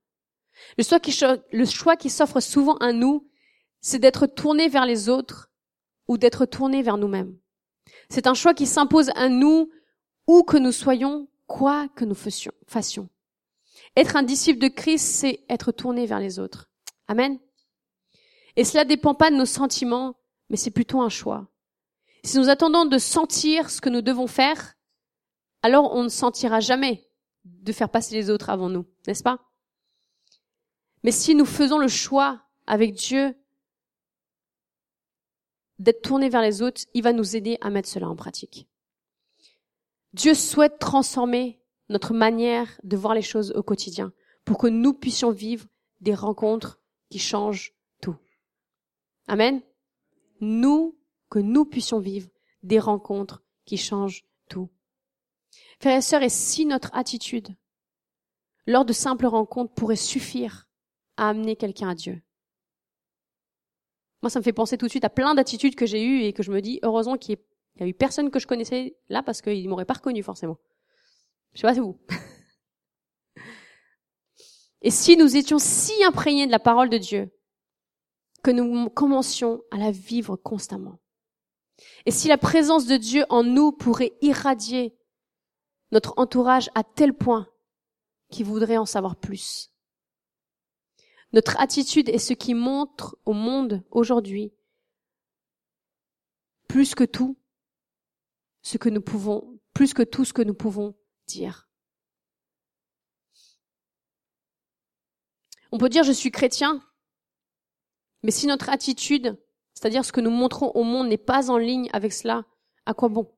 [0.78, 1.18] Le choix qui,
[1.52, 3.30] le choix qui s'offre souvent à nous,
[3.82, 5.52] c'est d'être tourné vers les autres
[6.08, 7.38] ou d'être tourné vers nous-mêmes.
[8.10, 9.70] C'est un choix qui s'impose à nous
[10.28, 13.10] où que nous soyons, quoi que nous fassions.
[13.96, 16.70] Être un disciple de Christ, c'est être tourné vers les autres.
[17.08, 17.40] Amen.
[18.56, 20.16] Et cela dépend pas de nos sentiments,
[20.50, 21.48] mais c'est plutôt un choix.
[22.24, 24.76] Si nous attendons de sentir ce que nous devons faire,
[25.62, 27.10] alors on ne sentira jamais
[27.46, 29.40] de faire passer les autres avant nous, n'est-ce pas?
[31.04, 33.36] Mais si nous faisons le choix avec Dieu
[35.80, 38.68] d'être tourné vers les autres, il va nous aider à mettre cela en pratique.
[40.14, 44.12] Dieu souhaite transformer notre manière de voir les choses au quotidien
[44.44, 45.68] pour que nous puissions vivre
[46.02, 46.80] des rencontres
[47.10, 48.16] qui changent tout.
[49.28, 49.62] Amen.
[50.42, 50.99] Nous,
[51.30, 52.30] que nous puissions vivre
[52.64, 54.70] des rencontres qui changent tout.
[55.80, 57.56] Frères et sœurs, et si notre attitude,
[58.66, 60.68] lors de simples rencontres, pourrait suffire
[61.18, 62.22] à amener quelqu'un à Dieu?
[64.22, 66.34] Moi, ça me fait penser tout de suite à plein d'attitudes que j'ai eues et
[66.34, 67.38] que je me dis, heureusement qu'il
[67.80, 70.58] y a eu personne que je connaissais là parce qu'il m'aurait pas reconnu forcément.
[71.54, 71.98] Je sais pas, vous.
[74.82, 77.32] Et si nous étions si imprégnés de la parole de Dieu
[78.44, 81.00] que nous commencions à la vivre constamment?
[82.06, 84.96] Et si la présence de Dieu en nous pourrait irradier
[85.92, 87.48] notre entourage à tel point
[88.30, 89.72] qu'il voudrait en savoir plus.
[91.34, 94.52] Notre attitude est ce qui montre au monde aujourd'hui,
[96.68, 97.38] plus que tout,
[98.62, 100.96] ce que nous pouvons, plus que tout ce que nous pouvons
[101.28, 101.70] dire.
[105.72, 106.84] On peut dire je suis chrétien,
[108.24, 109.40] mais si notre attitude,
[109.80, 112.44] c'est-à-dire ce que nous montrons au monde, n'est pas en ligne avec cela,
[112.86, 113.34] à quoi bon?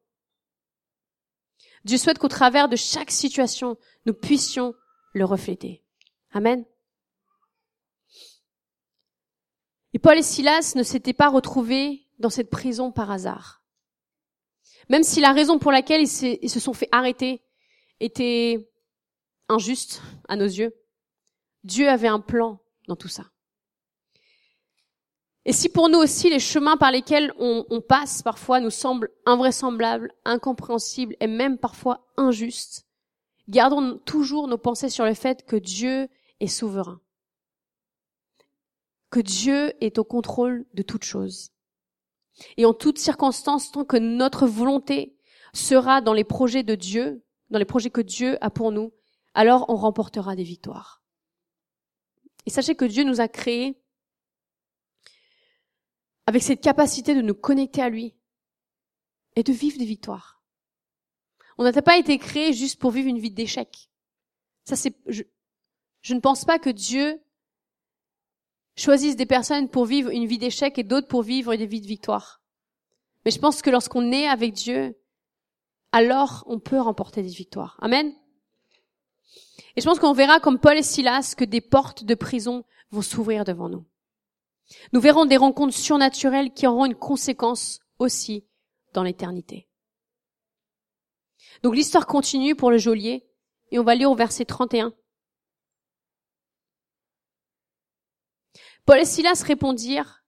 [1.86, 3.78] Dieu souhaite qu'au travers de chaque situation,
[4.08, 4.74] nous puissions
[5.14, 5.84] le refléter.
[6.32, 6.66] Amen.
[9.94, 13.64] Et Paul et Silas ne s'étaient pas retrouvés dans cette prison par hasard.
[14.90, 17.44] Même si la raison pour laquelle ils, se sont fait arrêter
[18.00, 18.68] était
[19.48, 20.74] injuste à nos yeux,
[21.64, 23.26] Dieu avait un plan dans tout ça.
[25.46, 30.14] Et si pour nous aussi les chemins par lesquels on, passe parfois nous semblent invraisemblables,
[30.24, 32.86] incompréhensibles et même parfois injustes,
[33.50, 37.02] gardons toujours nos pensées sur le fait que Dieu est souverain,
[39.10, 41.50] que Dieu est au contrôle de toutes choses.
[42.58, 45.18] Et en toutes circonstances, tant que notre volonté
[45.54, 48.94] sera dans les projets de Dieu, dans les projets que Dieu a pour nous,
[49.34, 51.02] alors on remportera des victoires.
[52.46, 53.81] Et sachez que Dieu nous a créés
[56.26, 58.16] avec cette capacité de nous connecter à lui
[59.36, 60.42] et de vivre des victoires.
[61.58, 63.90] On n'a pas été créé juste pour vivre une vie d'échec.
[64.66, 65.24] Ça, c'est, je,
[66.02, 67.22] je ne pense pas que Dieu
[68.76, 71.88] choisisse des personnes pour vivre une vie d'échec et d'autres pour vivre des vies de
[71.88, 72.42] victoire.
[73.26, 74.98] Mais je pense que lorsqu'on est avec Dieu,
[75.92, 77.78] alors on peut remporter des victoires.
[77.82, 78.14] Amen.
[79.76, 83.02] Et je pense qu'on verra comme Paul et Silas que des portes de prison vont
[83.02, 83.86] s'ouvrir devant nous.
[84.94, 88.46] Nous verrons des rencontres surnaturelles qui auront une conséquence aussi
[88.94, 89.68] dans l'éternité.
[91.64, 93.28] Donc l'histoire continue pour le geôlier
[93.72, 94.94] et on va lire au verset 31.
[98.86, 100.24] Paul et Silas répondirent,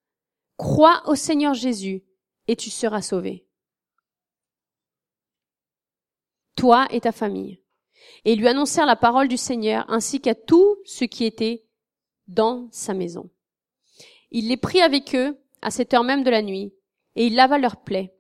[0.58, 2.04] Crois au Seigneur Jésus
[2.48, 3.48] et tu seras sauvé.
[6.56, 7.62] Toi et ta famille.
[8.26, 11.66] Et ils lui annoncèrent la parole du Seigneur ainsi qu'à tous ceux qui étaient
[12.28, 13.30] dans sa maison.
[14.34, 16.74] Il les prit avec eux à cette heure même de la nuit,
[17.16, 18.14] et il lava leurs plaies.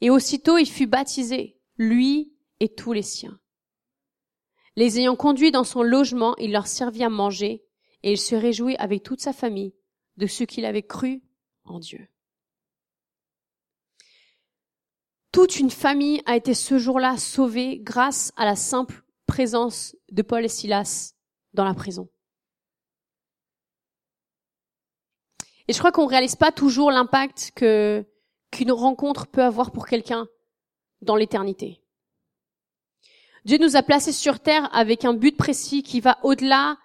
[0.00, 3.38] Et aussitôt il fut baptisé, lui et tous les siens.
[4.76, 7.64] Les ayant conduits dans son logement, il leur servit à manger,
[8.02, 9.74] et il se réjouit avec toute sa famille
[10.16, 11.20] de ceux qu'il avait cru
[11.64, 12.08] en Dieu.
[15.32, 20.44] Toute une famille a été ce jour-là sauvée grâce à la simple présence de Paul
[20.44, 21.14] et Silas
[21.54, 22.08] dans la prison.
[25.70, 28.04] Et je crois qu'on réalise pas toujours l'impact que
[28.50, 30.26] qu'une rencontre peut avoir pour quelqu'un
[31.00, 31.80] dans l'éternité.
[33.44, 36.76] Dieu nous a placés sur terre avec un but précis qui va au-delà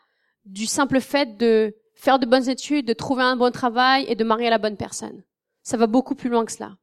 [0.45, 4.23] du simple fait de faire de bonnes études, de trouver un bon travail et de
[4.23, 5.23] marier la bonne personne.
[5.63, 6.77] Ça va beaucoup plus loin que cela.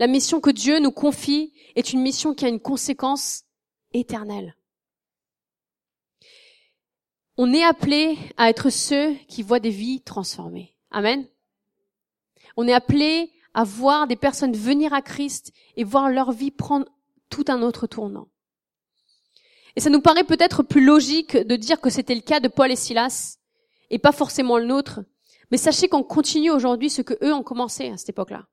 [0.00, 3.44] La mission que Dieu nous confie est une mission qui a une conséquence
[3.92, 4.56] éternelle.
[7.36, 10.74] On est appelé à être ceux qui voient des vies transformées.
[10.90, 11.28] Amen.
[12.56, 16.86] On est appelé à voir des personnes venir à Christ et voir leur vie prendre
[17.30, 18.28] tout un autre tournant.
[19.76, 22.70] Et ça nous paraît peut-être plus logique de dire que c'était le cas de Paul
[22.70, 23.38] et Silas,
[23.90, 25.00] et pas forcément le nôtre,
[25.50, 28.46] mais sachez qu'on continue aujourd'hui ce que eux ont commencé à cette époque-là.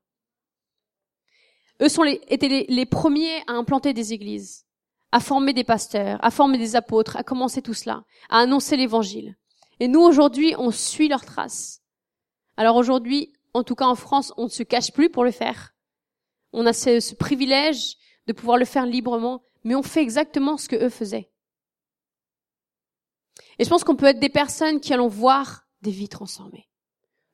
[1.80, 4.66] Eux sont les, étaient les, les, premiers à implanter des églises,
[5.10, 9.36] à former des pasteurs, à former des apôtres, à commencer tout cela, à annoncer l'évangile.
[9.80, 11.82] Et nous, aujourd'hui, on suit leurs traces.
[12.56, 15.74] Alors aujourd'hui, en tout cas en France, on ne se cache plus pour le faire.
[16.52, 17.96] On a ce, privilège
[18.26, 21.30] de pouvoir le faire librement, mais on fait exactement ce que eux faisaient.
[23.58, 26.68] Et je pense qu'on peut être des personnes qui allons voir des vies transformées.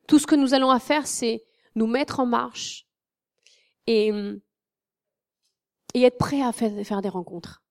[0.07, 1.43] Tout ce que nous allons à faire, c'est
[1.75, 2.87] nous mettre en marche
[3.87, 4.11] et,
[5.93, 7.63] et être prêts à faire, des rencontres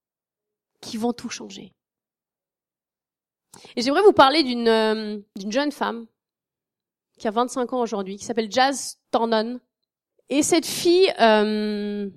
[0.80, 1.74] qui vont tout changer.
[3.76, 6.06] Et j'aimerais vous parler d'une euh, d'une jeune femme
[7.18, 9.60] qui a 25 ans aujourd'hui, qui s'appelle Jazz Tornon.
[10.30, 12.08] Et cette fille euh,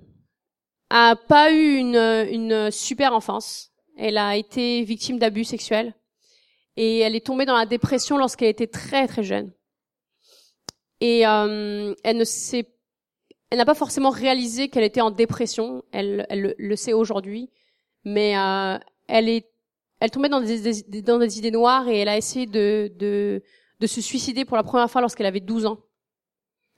[0.90, 3.70] a pas eu une, une super enfance.
[3.96, 5.94] Elle a été victime d'abus sexuels
[6.76, 9.52] et elle est tombée dans la dépression lorsqu'elle était très très jeune.
[11.00, 12.66] Et euh, elle ne s'est,
[13.50, 15.82] elle n'a pas forcément réalisé qu'elle était en dépression.
[15.92, 17.50] Elle, elle le, sait aujourd'hui,
[18.04, 18.78] mais euh,
[19.08, 19.50] elle est,
[20.00, 23.42] elle tombait dans des, des, dans des idées noires et elle a essayé de, de
[23.82, 25.80] de se suicider pour la première fois lorsqu'elle avait 12 ans.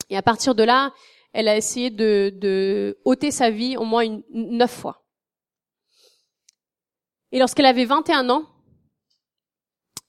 [0.09, 0.93] Et à partir de là,
[1.35, 5.05] elle a essayé de, ôter sa vie au moins une, neuf fois.
[7.31, 8.47] Et lorsqu'elle avait 21 ans,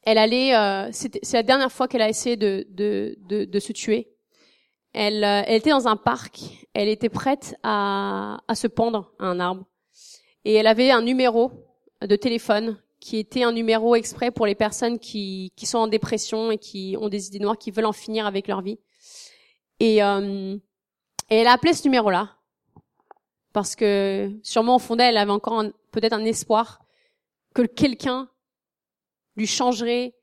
[0.03, 3.73] elle allait, euh, c'est la dernière fois qu'elle a essayé de, de, de, de se
[3.73, 4.15] tuer.
[4.93, 6.39] Elle, euh, elle, était dans un parc,
[6.73, 9.65] elle était prête à, à se pendre à un arbre.
[10.45, 11.51] Et elle avait un numéro
[12.01, 16.49] de téléphone qui était un numéro exprès pour les personnes qui, qui sont en dépression
[16.49, 18.79] et qui ont des idées noires, qui veulent en finir avec leur vie.
[19.79, 20.57] Et, euh,
[21.29, 22.35] et elle a appelé ce numéro-là
[23.53, 26.83] parce que sûrement au fond d'elle, elle avait encore peut-être un espoir
[27.53, 28.27] que quelqu'un
[29.35, 30.15] lui changerait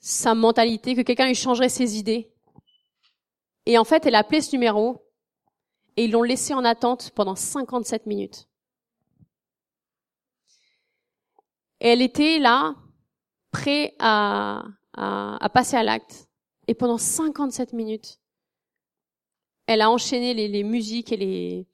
[0.00, 2.30] sa mentalité, que quelqu'un lui changerait ses idées.
[3.64, 5.02] Et en fait, elle a appelé ce numéro
[5.96, 8.50] et ils l'ont laissé en attente pendant 57 minutes.
[11.80, 12.74] Et elle était là,
[13.50, 14.64] prête à,
[14.94, 16.28] à, à passer à l'acte.
[16.66, 18.20] Et pendant 57 minutes,
[19.66, 21.68] elle a enchaîné les, les musiques et les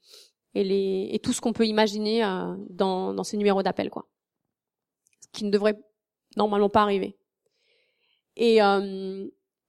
[0.55, 4.07] et les et tout ce qu'on peut imaginer euh, dans dans ces numéros d'appel quoi,
[5.21, 5.79] ce qui ne devrait
[6.37, 7.17] normalement pas arriver.
[8.37, 9.27] Et euh,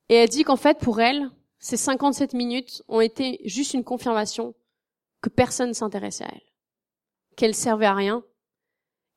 [0.09, 1.29] et elle dit qu'en fait pour elle,
[1.59, 4.53] ces 57 minutes ont été juste une confirmation
[5.21, 6.53] que personne ne s'intéressait à elle,
[7.35, 8.23] qu'elle servait à rien,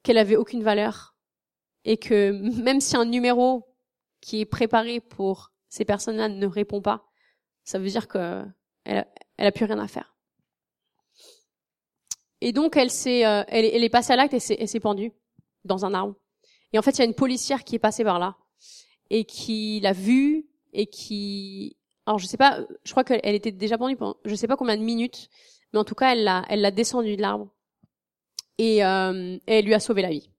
[0.08, 1.14] qu'elle avait aucune valeur
[1.84, 2.30] et que
[2.62, 3.68] même si un numéro
[4.22, 7.04] qui est préparé pour ces personnes-là ne répond pas,
[7.62, 8.42] ça veut dire que
[8.84, 9.06] elle,
[9.36, 10.16] elle a plus rien à faire.
[12.40, 15.12] Et donc elle s'est, euh, elle, elle, est passée à l'acte et s'est pendue
[15.66, 16.14] dans un arbre.
[16.72, 18.38] Et en fait, il y a une policière qui est passée par là
[19.10, 23.76] et qui l'a vue et qui, alors je sais pas, je crois qu'elle était déjà
[23.76, 25.28] pendue pendant, je sais pas combien de minutes,
[25.74, 27.52] mais en tout cas, elle l'a, elle l'a descendue de l'arbre
[28.58, 30.30] et, euh, elle lui a sauvé la vie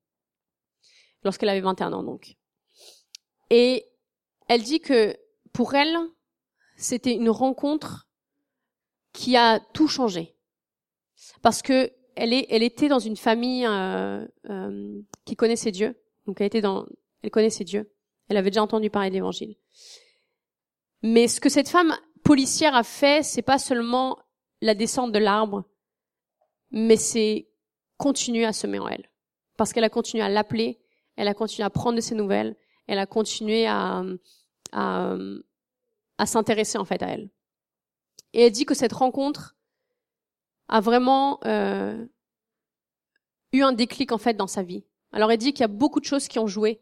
[1.24, 2.36] lorsqu'elle avait 21 ans donc.
[3.50, 3.86] Et
[4.48, 5.18] elle dit que
[5.54, 5.98] pour elle,
[6.78, 8.08] c'était une rencontre
[9.14, 10.36] qui a tout changé.
[11.42, 16.00] Parce que elle, est, elle était dans une famille euh, euh, qui connaissait Dieu.
[16.26, 16.86] Donc elle était dans,
[17.24, 17.92] elle connaissait Dieu.
[18.28, 19.56] Elle avait déjà entendu parler de l'Évangile.
[21.02, 24.20] Mais ce que cette femme policière a fait, c'est pas seulement
[24.62, 25.64] la descente de l'arbre,
[26.72, 27.49] mais c'est
[28.00, 29.12] continuer à semer en elle,
[29.58, 30.80] parce qu'elle a continué à l'appeler,
[31.18, 32.56] elle a continué à prendre de ses nouvelles,
[32.88, 34.04] elle a continué à,
[34.72, 35.16] à,
[36.18, 37.30] à s'intéresser en fait à elle.
[38.34, 39.58] Et elle dit que cette rencontre
[40.70, 42.06] a vraiment euh,
[43.52, 44.86] eu un déclic en fait dans sa vie.
[45.12, 46.82] Alors elle dit qu'il y a beaucoup de choses qui ont joué,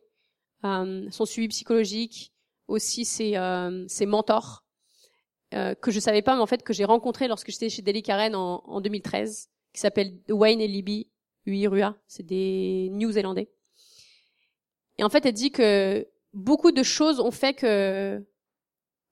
[0.65, 2.31] euh, son suivi psychologique,
[2.67, 4.65] aussi ses, euh, ses mentors
[5.53, 8.03] euh, que je savais pas, mais en fait que j'ai rencontré lorsque j'étais chez Deli
[8.03, 11.07] Karen en, en 2013, qui s'appelle Wayne et Libby
[11.45, 11.95] Uirua.
[12.07, 13.47] C'est des New-Zélandais.
[14.97, 18.25] Et en fait, elle dit que beaucoup de choses ont fait que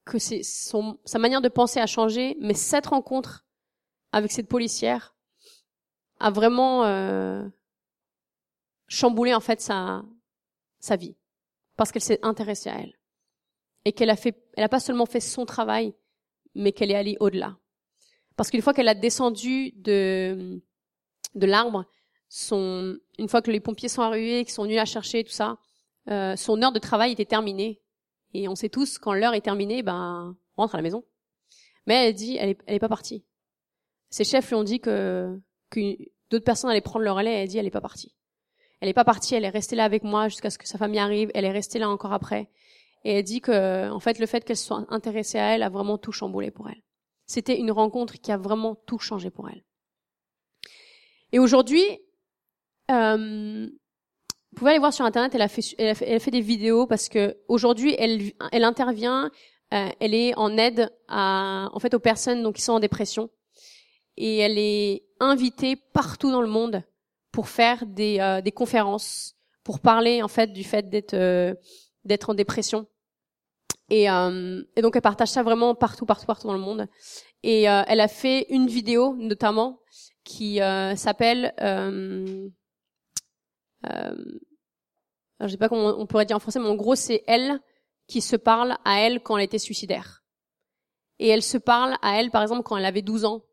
[0.05, 3.45] que c'est son sa manière de penser a changé, mais cette rencontre
[4.11, 5.16] avec cette policière
[6.20, 7.47] a vraiment euh,
[8.88, 10.03] chamboulé en fait sa
[10.80, 11.16] sa vie
[11.78, 12.95] parce qu'elle s'est intéressée à elle
[13.86, 15.93] et qu'elle a fait elle a pas seulement fait son travail
[16.55, 17.55] mais qu'elle est allée au-delà
[18.36, 20.61] parce qu'une fois qu'elle a descendu de
[21.36, 21.86] de l'arbre
[22.29, 25.57] son une fois que les pompiers sont arrivés qu'ils sont venus la chercher tout ça
[26.09, 27.81] euh, son heure de travail était terminée
[28.33, 31.03] et on sait tous quand l'heure est terminée ben on rentre à la maison
[31.88, 33.25] mais elle dit elle est, elle est pas partie
[34.09, 35.39] ses chefs lui ont dit que,
[36.29, 38.15] d'autres personnes allaient prendre leur relais elle dit elle est pas partie
[38.81, 40.99] elle est pas partie, elle est restée là avec moi jusqu'à ce que sa famille
[40.99, 41.31] arrive.
[41.33, 42.49] Elle est restée là encore après.
[43.03, 45.97] Et elle dit que, en fait, le fait qu'elle soit intéressée à elle a vraiment
[45.97, 46.81] tout chamboulé pour elle.
[47.26, 49.63] C'était une rencontre qui a vraiment tout changé pour elle.
[51.32, 51.84] Et aujourd'hui,
[52.91, 55.34] euh, vous pouvez aller voir sur internet.
[55.36, 59.32] Elle a fait, elle a fait, des vidéos parce que aujourd'hui, elle, elle intervient.
[59.73, 63.30] Euh, elle est en aide à, en fait, aux personnes donc qui sont en dépression.
[64.17, 66.84] Et elle est invitée partout dans le monde
[67.32, 71.53] pour faire des, euh, des conférences, pour parler en fait du fait d'être euh,
[72.05, 72.88] d'être en dépression.
[73.89, 76.88] Et, euh, et, donc elle partage ça vraiment partout, partout, partout dans le monde.
[77.43, 79.79] Et elle a fait une vidéo notamment
[80.23, 80.57] qui
[80.95, 82.49] s'appelle, euh,
[85.39, 87.59] je sais pas comment on pourrait dire en français, mais en gros c'est elle
[88.07, 90.23] qui se parle à elle quand elle était suicidaire.
[91.19, 93.43] Et elle se parle à elle, par exemple, quand elle avait 12 ans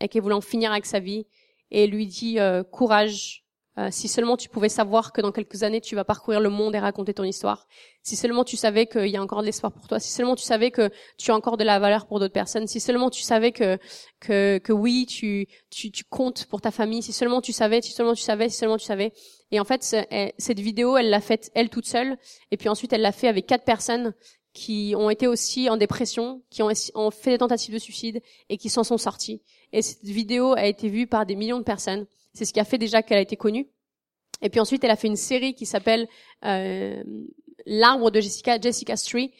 [0.00, 1.26] et qu'elle voulait en finir avec sa vie
[1.70, 3.44] et lui dit euh, courage.
[3.78, 6.74] Euh, si seulement tu pouvais savoir que dans quelques années tu vas parcourir le monde
[6.74, 7.66] et raconter ton histoire.
[8.02, 9.98] Si seulement tu savais qu'il y a encore de l'espoir pour toi.
[9.98, 12.66] Si seulement tu savais que tu as encore de la valeur pour d'autres personnes.
[12.66, 13.78] Si seulement tu savais que
[14.20, 17.02] que, que oui tu, tu tu comptes pour ta famille.
[17.02, 17.80] Si seulement tu savais.
[17.80, 18.50] Si seulement tu savais.
[18.50, 19.12] Si seulement tu savais.
[19.50, 22.18] Et en fait cette vidéo elle l'a faite elle toute seule.
[22.50, 24.12] Et puis ensuite elle l'a fait avec quatre personnes
[24.52, 28.20] qui ont été aussi en dépression, qui ont, ont fait des tentatives de suicide
[28.50, 29.40] et qui s'en sont sortis.
[29.72, 32.06] Et cette vidéo a été vue par des millions de personnes.
[32.34, 33.68] C'est ce qui a fait déjà qu'elle a été connue.
[34.40, 36.08] Et puis ensuite, elle a fait une série qui s'appelle
[36.44, 37.02] euh,
[37.64, 39.32] L'arbre de Jessica, Jessica Street,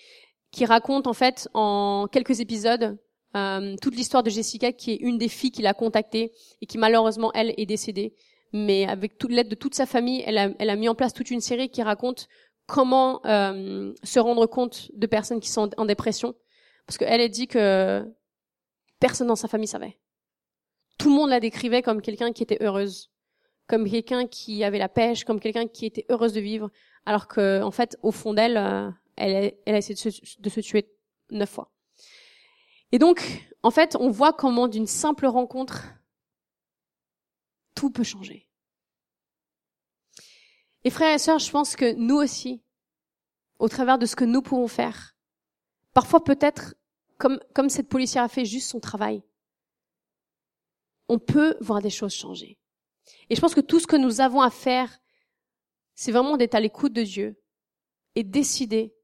[0.52, 2.98] qui raconte en fait en quelques épisodes
[3.34, 6.78] euh, toute l'histoire de Jessica, qui est une des filles qu'il a contactée et qui
[6.78, 8.14] malheureusement elle est décédée.
[8.52, 11.30] Mais avec l'aide de toute sa famille, elle a, elle a mis en place toute
[11.30, 12.28] une série qui raconte
[12.66, 16.34] comment euh, se rendre compte de personnes qui sont en dépression,
[16.86, 18.04] parce qu'elle a dit que
[19.00, 19.98] personne dans sa famille savait.
[20.98, 23.10] Tout le monde la décrivait comme quelqu'un qui était heureuse,
[23.66, 26.70] comme quelqu'un qui avait la pêche, comme quelqu'un qui était heureuse de vivre,
[27.06, 30.48] alors que en fait, au fond d'elle, euh, elle, elle a essayé de se, de
[30.50, 30.88] se tuer
[31.30, 31.72] neuf fois.
[32.92, 35.84] Et donc, en fait, on voit comment d'une simple rencontre,
[37.74, 38.48] tout peut changer.
[40.84, 42.62] Et frères et sœurs, je pense que nous aussi,
[43.58, 45.16] au travers de ce que nous pouvons faire,
[45.94, 46.74] parfois peut-être
[47.18, 49.22] comme, comme cette policière a fait juste son travail,
[51.12, 52.58] on peut voir des choses changer.
[53.28, 54.98] Et je pense que tout ce que nous avons à faire,
[55.94, 57.38] c'est vraiment d'être à l'écoute de Dieu
[58.14, 58.94] et décider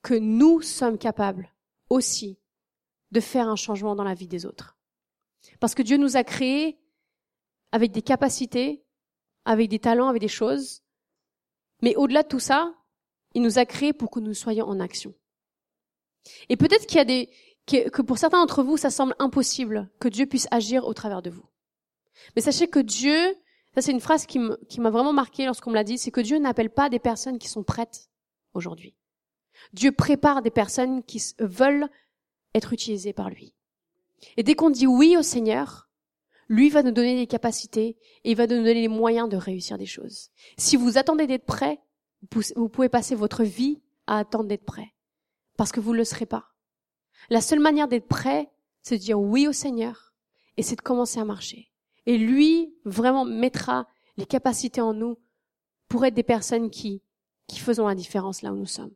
[0.00, 1.52] que nous sommes capables
[1.90, 2.38] aussi
[3.10, 4.78] de faire un changement dans la vie des autres.
[5.58, 6.78] Parce que Dieu nous a créés
[7.72, 8.84] avec des capacités,
[9.44, 10.84] avec des talents, avec des choses,
[11.82, 12.72] mais au-delà de tout ça,
[13.34, 15.12] il nous a créés pour que nous soyons en action.
[16.48, 17.28] Et peut-être qu'il y a des,
[17.66, 21.30] que pour certains d'entre vous, ça semble impossible que Dieu puisse agir au travers de
[21.30, 21.46] vous.
[22.36, 23.36] Mais sachez que Dieu,
[23.74, 26.38] ça c'est une phrase qui m'a vraiment marqué lorsqu'on me l'a dit, c'est que Dieu
[26.38, 28.10] n'appelle pas des personnes qui sont prêtes
[28.52, 28.94] aujourd'hui.
[29.72, 31.88] Dieu prépare des personnes qui veulent
[32.54, 33.54] être utilisées par lui.
[34.36, 35.88] Et dès qu'on dit oui au Seigneur,
[36.48, 39.78] lui va nous donner des capacités et il va nous donner les moyens de réussir
[39.78, 40.30] des choses.
[40.58, 41.80] Si vous attendez d'être prêt,
[42.56, 44.94] vous pouvez passer votre vie à attendre d'être prêt.
[45.56, 46.53] Parce que vous ne le serez pas.
[47.30, 48.50] La seule manière d'être prêt,
[48.82, 50.14] c'est de dire oui au Seigneur
[50.56, 51.70] et c'est de commencer à marcher.
[52.06, 55.18] Et lui, vraiment, mettra les capacités en nous
[55.88, 57.02] pour être des personnes qui,
[57.46, 58.94] qui faisons la différence là où nous sommes.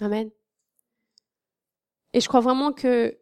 [0.00, 0.30] Amen.
[2.12, 3.16] Et je crois vraiment que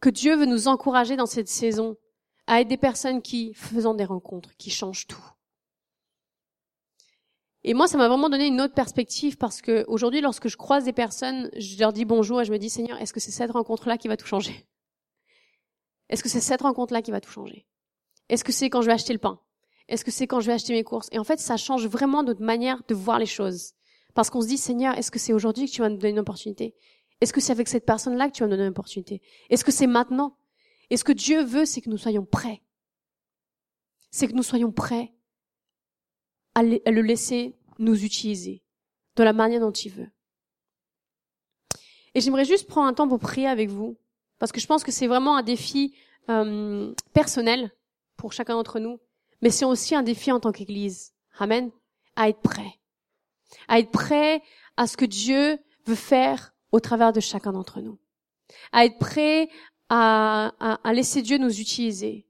[0.00, 1.96] que Dieu veut nous encourager dans cette saison
[2.46, 5.22] à être des personnes qui faisons des rencontres, qui changent tout.
[7.62, 10.84] Et moi, ça m'a vraiment donné une autre perspective parce que aujourd'hui, lorsque je croise
[10.84, 13.50] des personnes, je leur dis bonjour et je me dis Seigneur, est-ce que c'est cette
[13.50, 14.66] rencontre-là qui va tout changer?
[16.08, 17.66] Est-ce que c'est cette rencontre-là qui va tout changer?
[18.28, 19.40] Est-ce que c'est quand je vais acheter le pain?
[19.88, 21.08] Est-ce que c'est quand je vais acheter mes courses?
[21.12, 23.74] Et en fait, ça change vraiment notre manière de voir les choses.
[24.14, 26.18] Parce qu'on se dit, Seigneur, est-ce que c'est aujourd'hui que tu vas nous donner une
[26.18, 26.74] opportunité?
[27.20, 29.20] Est-ce que c'est avec cette personne-là que tu vas nous donner une opportunité?
[29.50, 30.36] Est-ce que c'est maintenant?
[30.88, 32.62] Et ce que Dieu veut, c'est que nous soyons prêts?
[34.10, 35.12] C'est que nous soyons prêts
[36.60, 38.62] à le laisser nous utiliser
[39.16, 40.10] de la manière dont il veut.
[42.14, 43.96] Et j'aimerais juste prendre un temps pour prier avec vous,
[44.38, 45.94] parce que je pense que c'est vraiment un défi
[46.28, 47.70] euh, personnel
[48.16, 49.00] pour chacun d'entre nous,
[49.42, 51.14] mais c'est aussi un défi en tant qu'Église.
[51.38, 51.70] Amen.
[52.16, 52.78] À être prêt.
[53.68, 54.42] À être prêt
[54.76, 57.98] à ce que Dieu veut faire au travers de chacun d'entre nous.
[58.72, 59.48] À être prêt
[59.88, 62.26] à, à, à, laisser Dieu nous utiliser.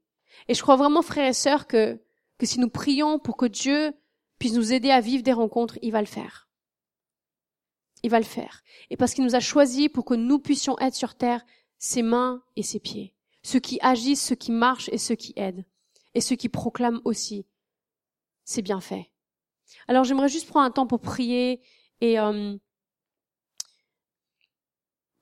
[0.47, 1.99] Et je crois vraiment, frères et sœurs, que,
[2.37, 3.93] que si nous prions pour que Dieu
[4.41, 6.49] puisse nous aider à vivre des rencontres, il va le faire.
[8.01, 8.63] Il va le faire.
[8.89, 11.45] Et parce qu'il nous a choisis pour que nous puissions être sur terre
[11.77, 13.13] ses mains et ses pieds.
[13.43, 15.63] Ceux qui agissent, ceux qui marchent et ceux qui aident.
[16.15, 17.45] Et ceux qui proclament aussi.
[18.43, 19.11] C'est bien fait.
[19.87, 21.61] Alors j'aimerais juste prendre un temps pour prier
[22.01, 22.57] et euh,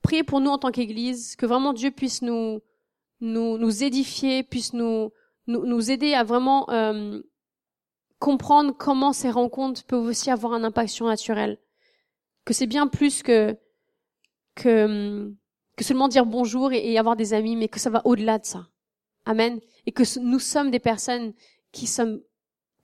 [0.02, 2.62] prier pour nous en tant qu'Église, que vraiment Dieu puisse nous
[3.20, 5.12] nous, nous édifier, puisse nous,
[5.48, 7.22] nous, nous aider à vraiment euh,
[8.20, 11.58] comprendre comment ces rencontres peuvent aussi avoir un impact surnaturel.
[12.46, 13.58] Que c'est bien plus que
[14.56, 15.34] que
[15.76, 18.46] que seulement dire bonjour et, et, avoir des amis, mais que ça va au-delà de
[18.46, 18.68] ça.
[19.26, 19.60] Amen.
[19.86, 21.34] Et que nous sommes des personnes
[21.72, 22.22] qui sommes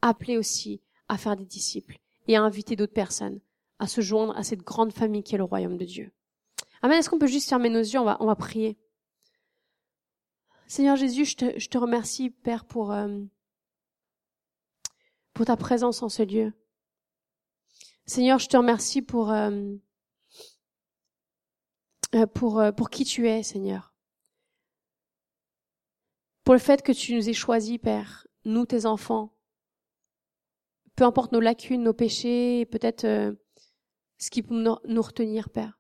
[0.01, 3.41] appelées aussi à faire des disciples et à inviter d'autres personnes
[3.79, 6.11] à se joindre à cette grande famille qui est le royaume de Dieu.
[6.81, 6.97] Amen.
[6.97, 7.99] Est-ce qu'on peut juste fermer nos yeux?
[7.99, 8.77] On va, on va prier.
[10.67, 13.19] Seigneur Jésus, je te, je te remercie, Père, pour, euh,
[15.35, 16.53] pour ta présence en ce lieu.
[18.05, 19.75] Seigneur, je te remercie pour, euh,
[22.15, 23.93] euh pour, euh, pour qui tu es, Seigneur.
[26.45, 29.35] Pour le fait que tu nous aies choisis, Père, nous, tes enfants,
[30.95, 33.33] peu importe nos lacunes, nos péchés, peut-être euh,
[34.17, 35.77] ce qui peut nous retenir, Père.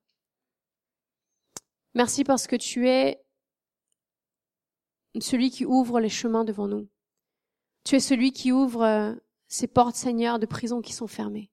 [1.93, 3.23] Merci parce que tu es
[5.21, 6.89] celui qui ouvre les chemins devant nous.
[7.85, 9.15] Tu es celui qui ouvre euh,
[9.47, 11.51] ces portes, Seigneur, de prison qui sont fermées.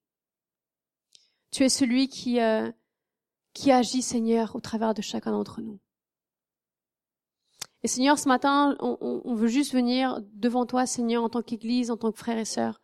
[1.51, 2.71] Tu es celui qui, euh,
[3.53, 5.81] qui agit, Seigneur, au travers de chacun d'entre nous.
[7.83, 11.91] Et Seigneur, ce matin, on, on, veut juste venir devant toi, Seigneur, en tant qu'Église,
[11.91, 12.81] en tant que frères et sœurs,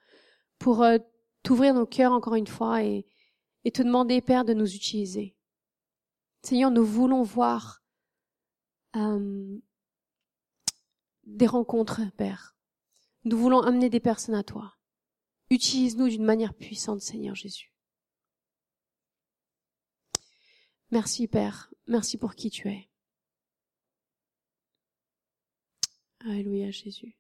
[0.59, 0.99] pour euh,
[1.43, 3.07] t'ouvrir nos cœurs encore une fois et,
[3.65, 5.37] et te demander, Père, de nous utiliser.
[6.43, 7.83] Seigneur, nous voulons voir
[8.97, 9.59] euh,
[11.25, 12.57] des rencontres, Père.
[13.25, 14.78] Nous voulons amener des personnes à toi.
[15.51, 17.73] Utilise-nous d'une manière puissante, Seigneur Jésus.
[20.91, 21.73] Merci, Père.
[21.87, 22.89] Merci pour qui tu es.
[26.21, 27.18] Alléluia, Jésus.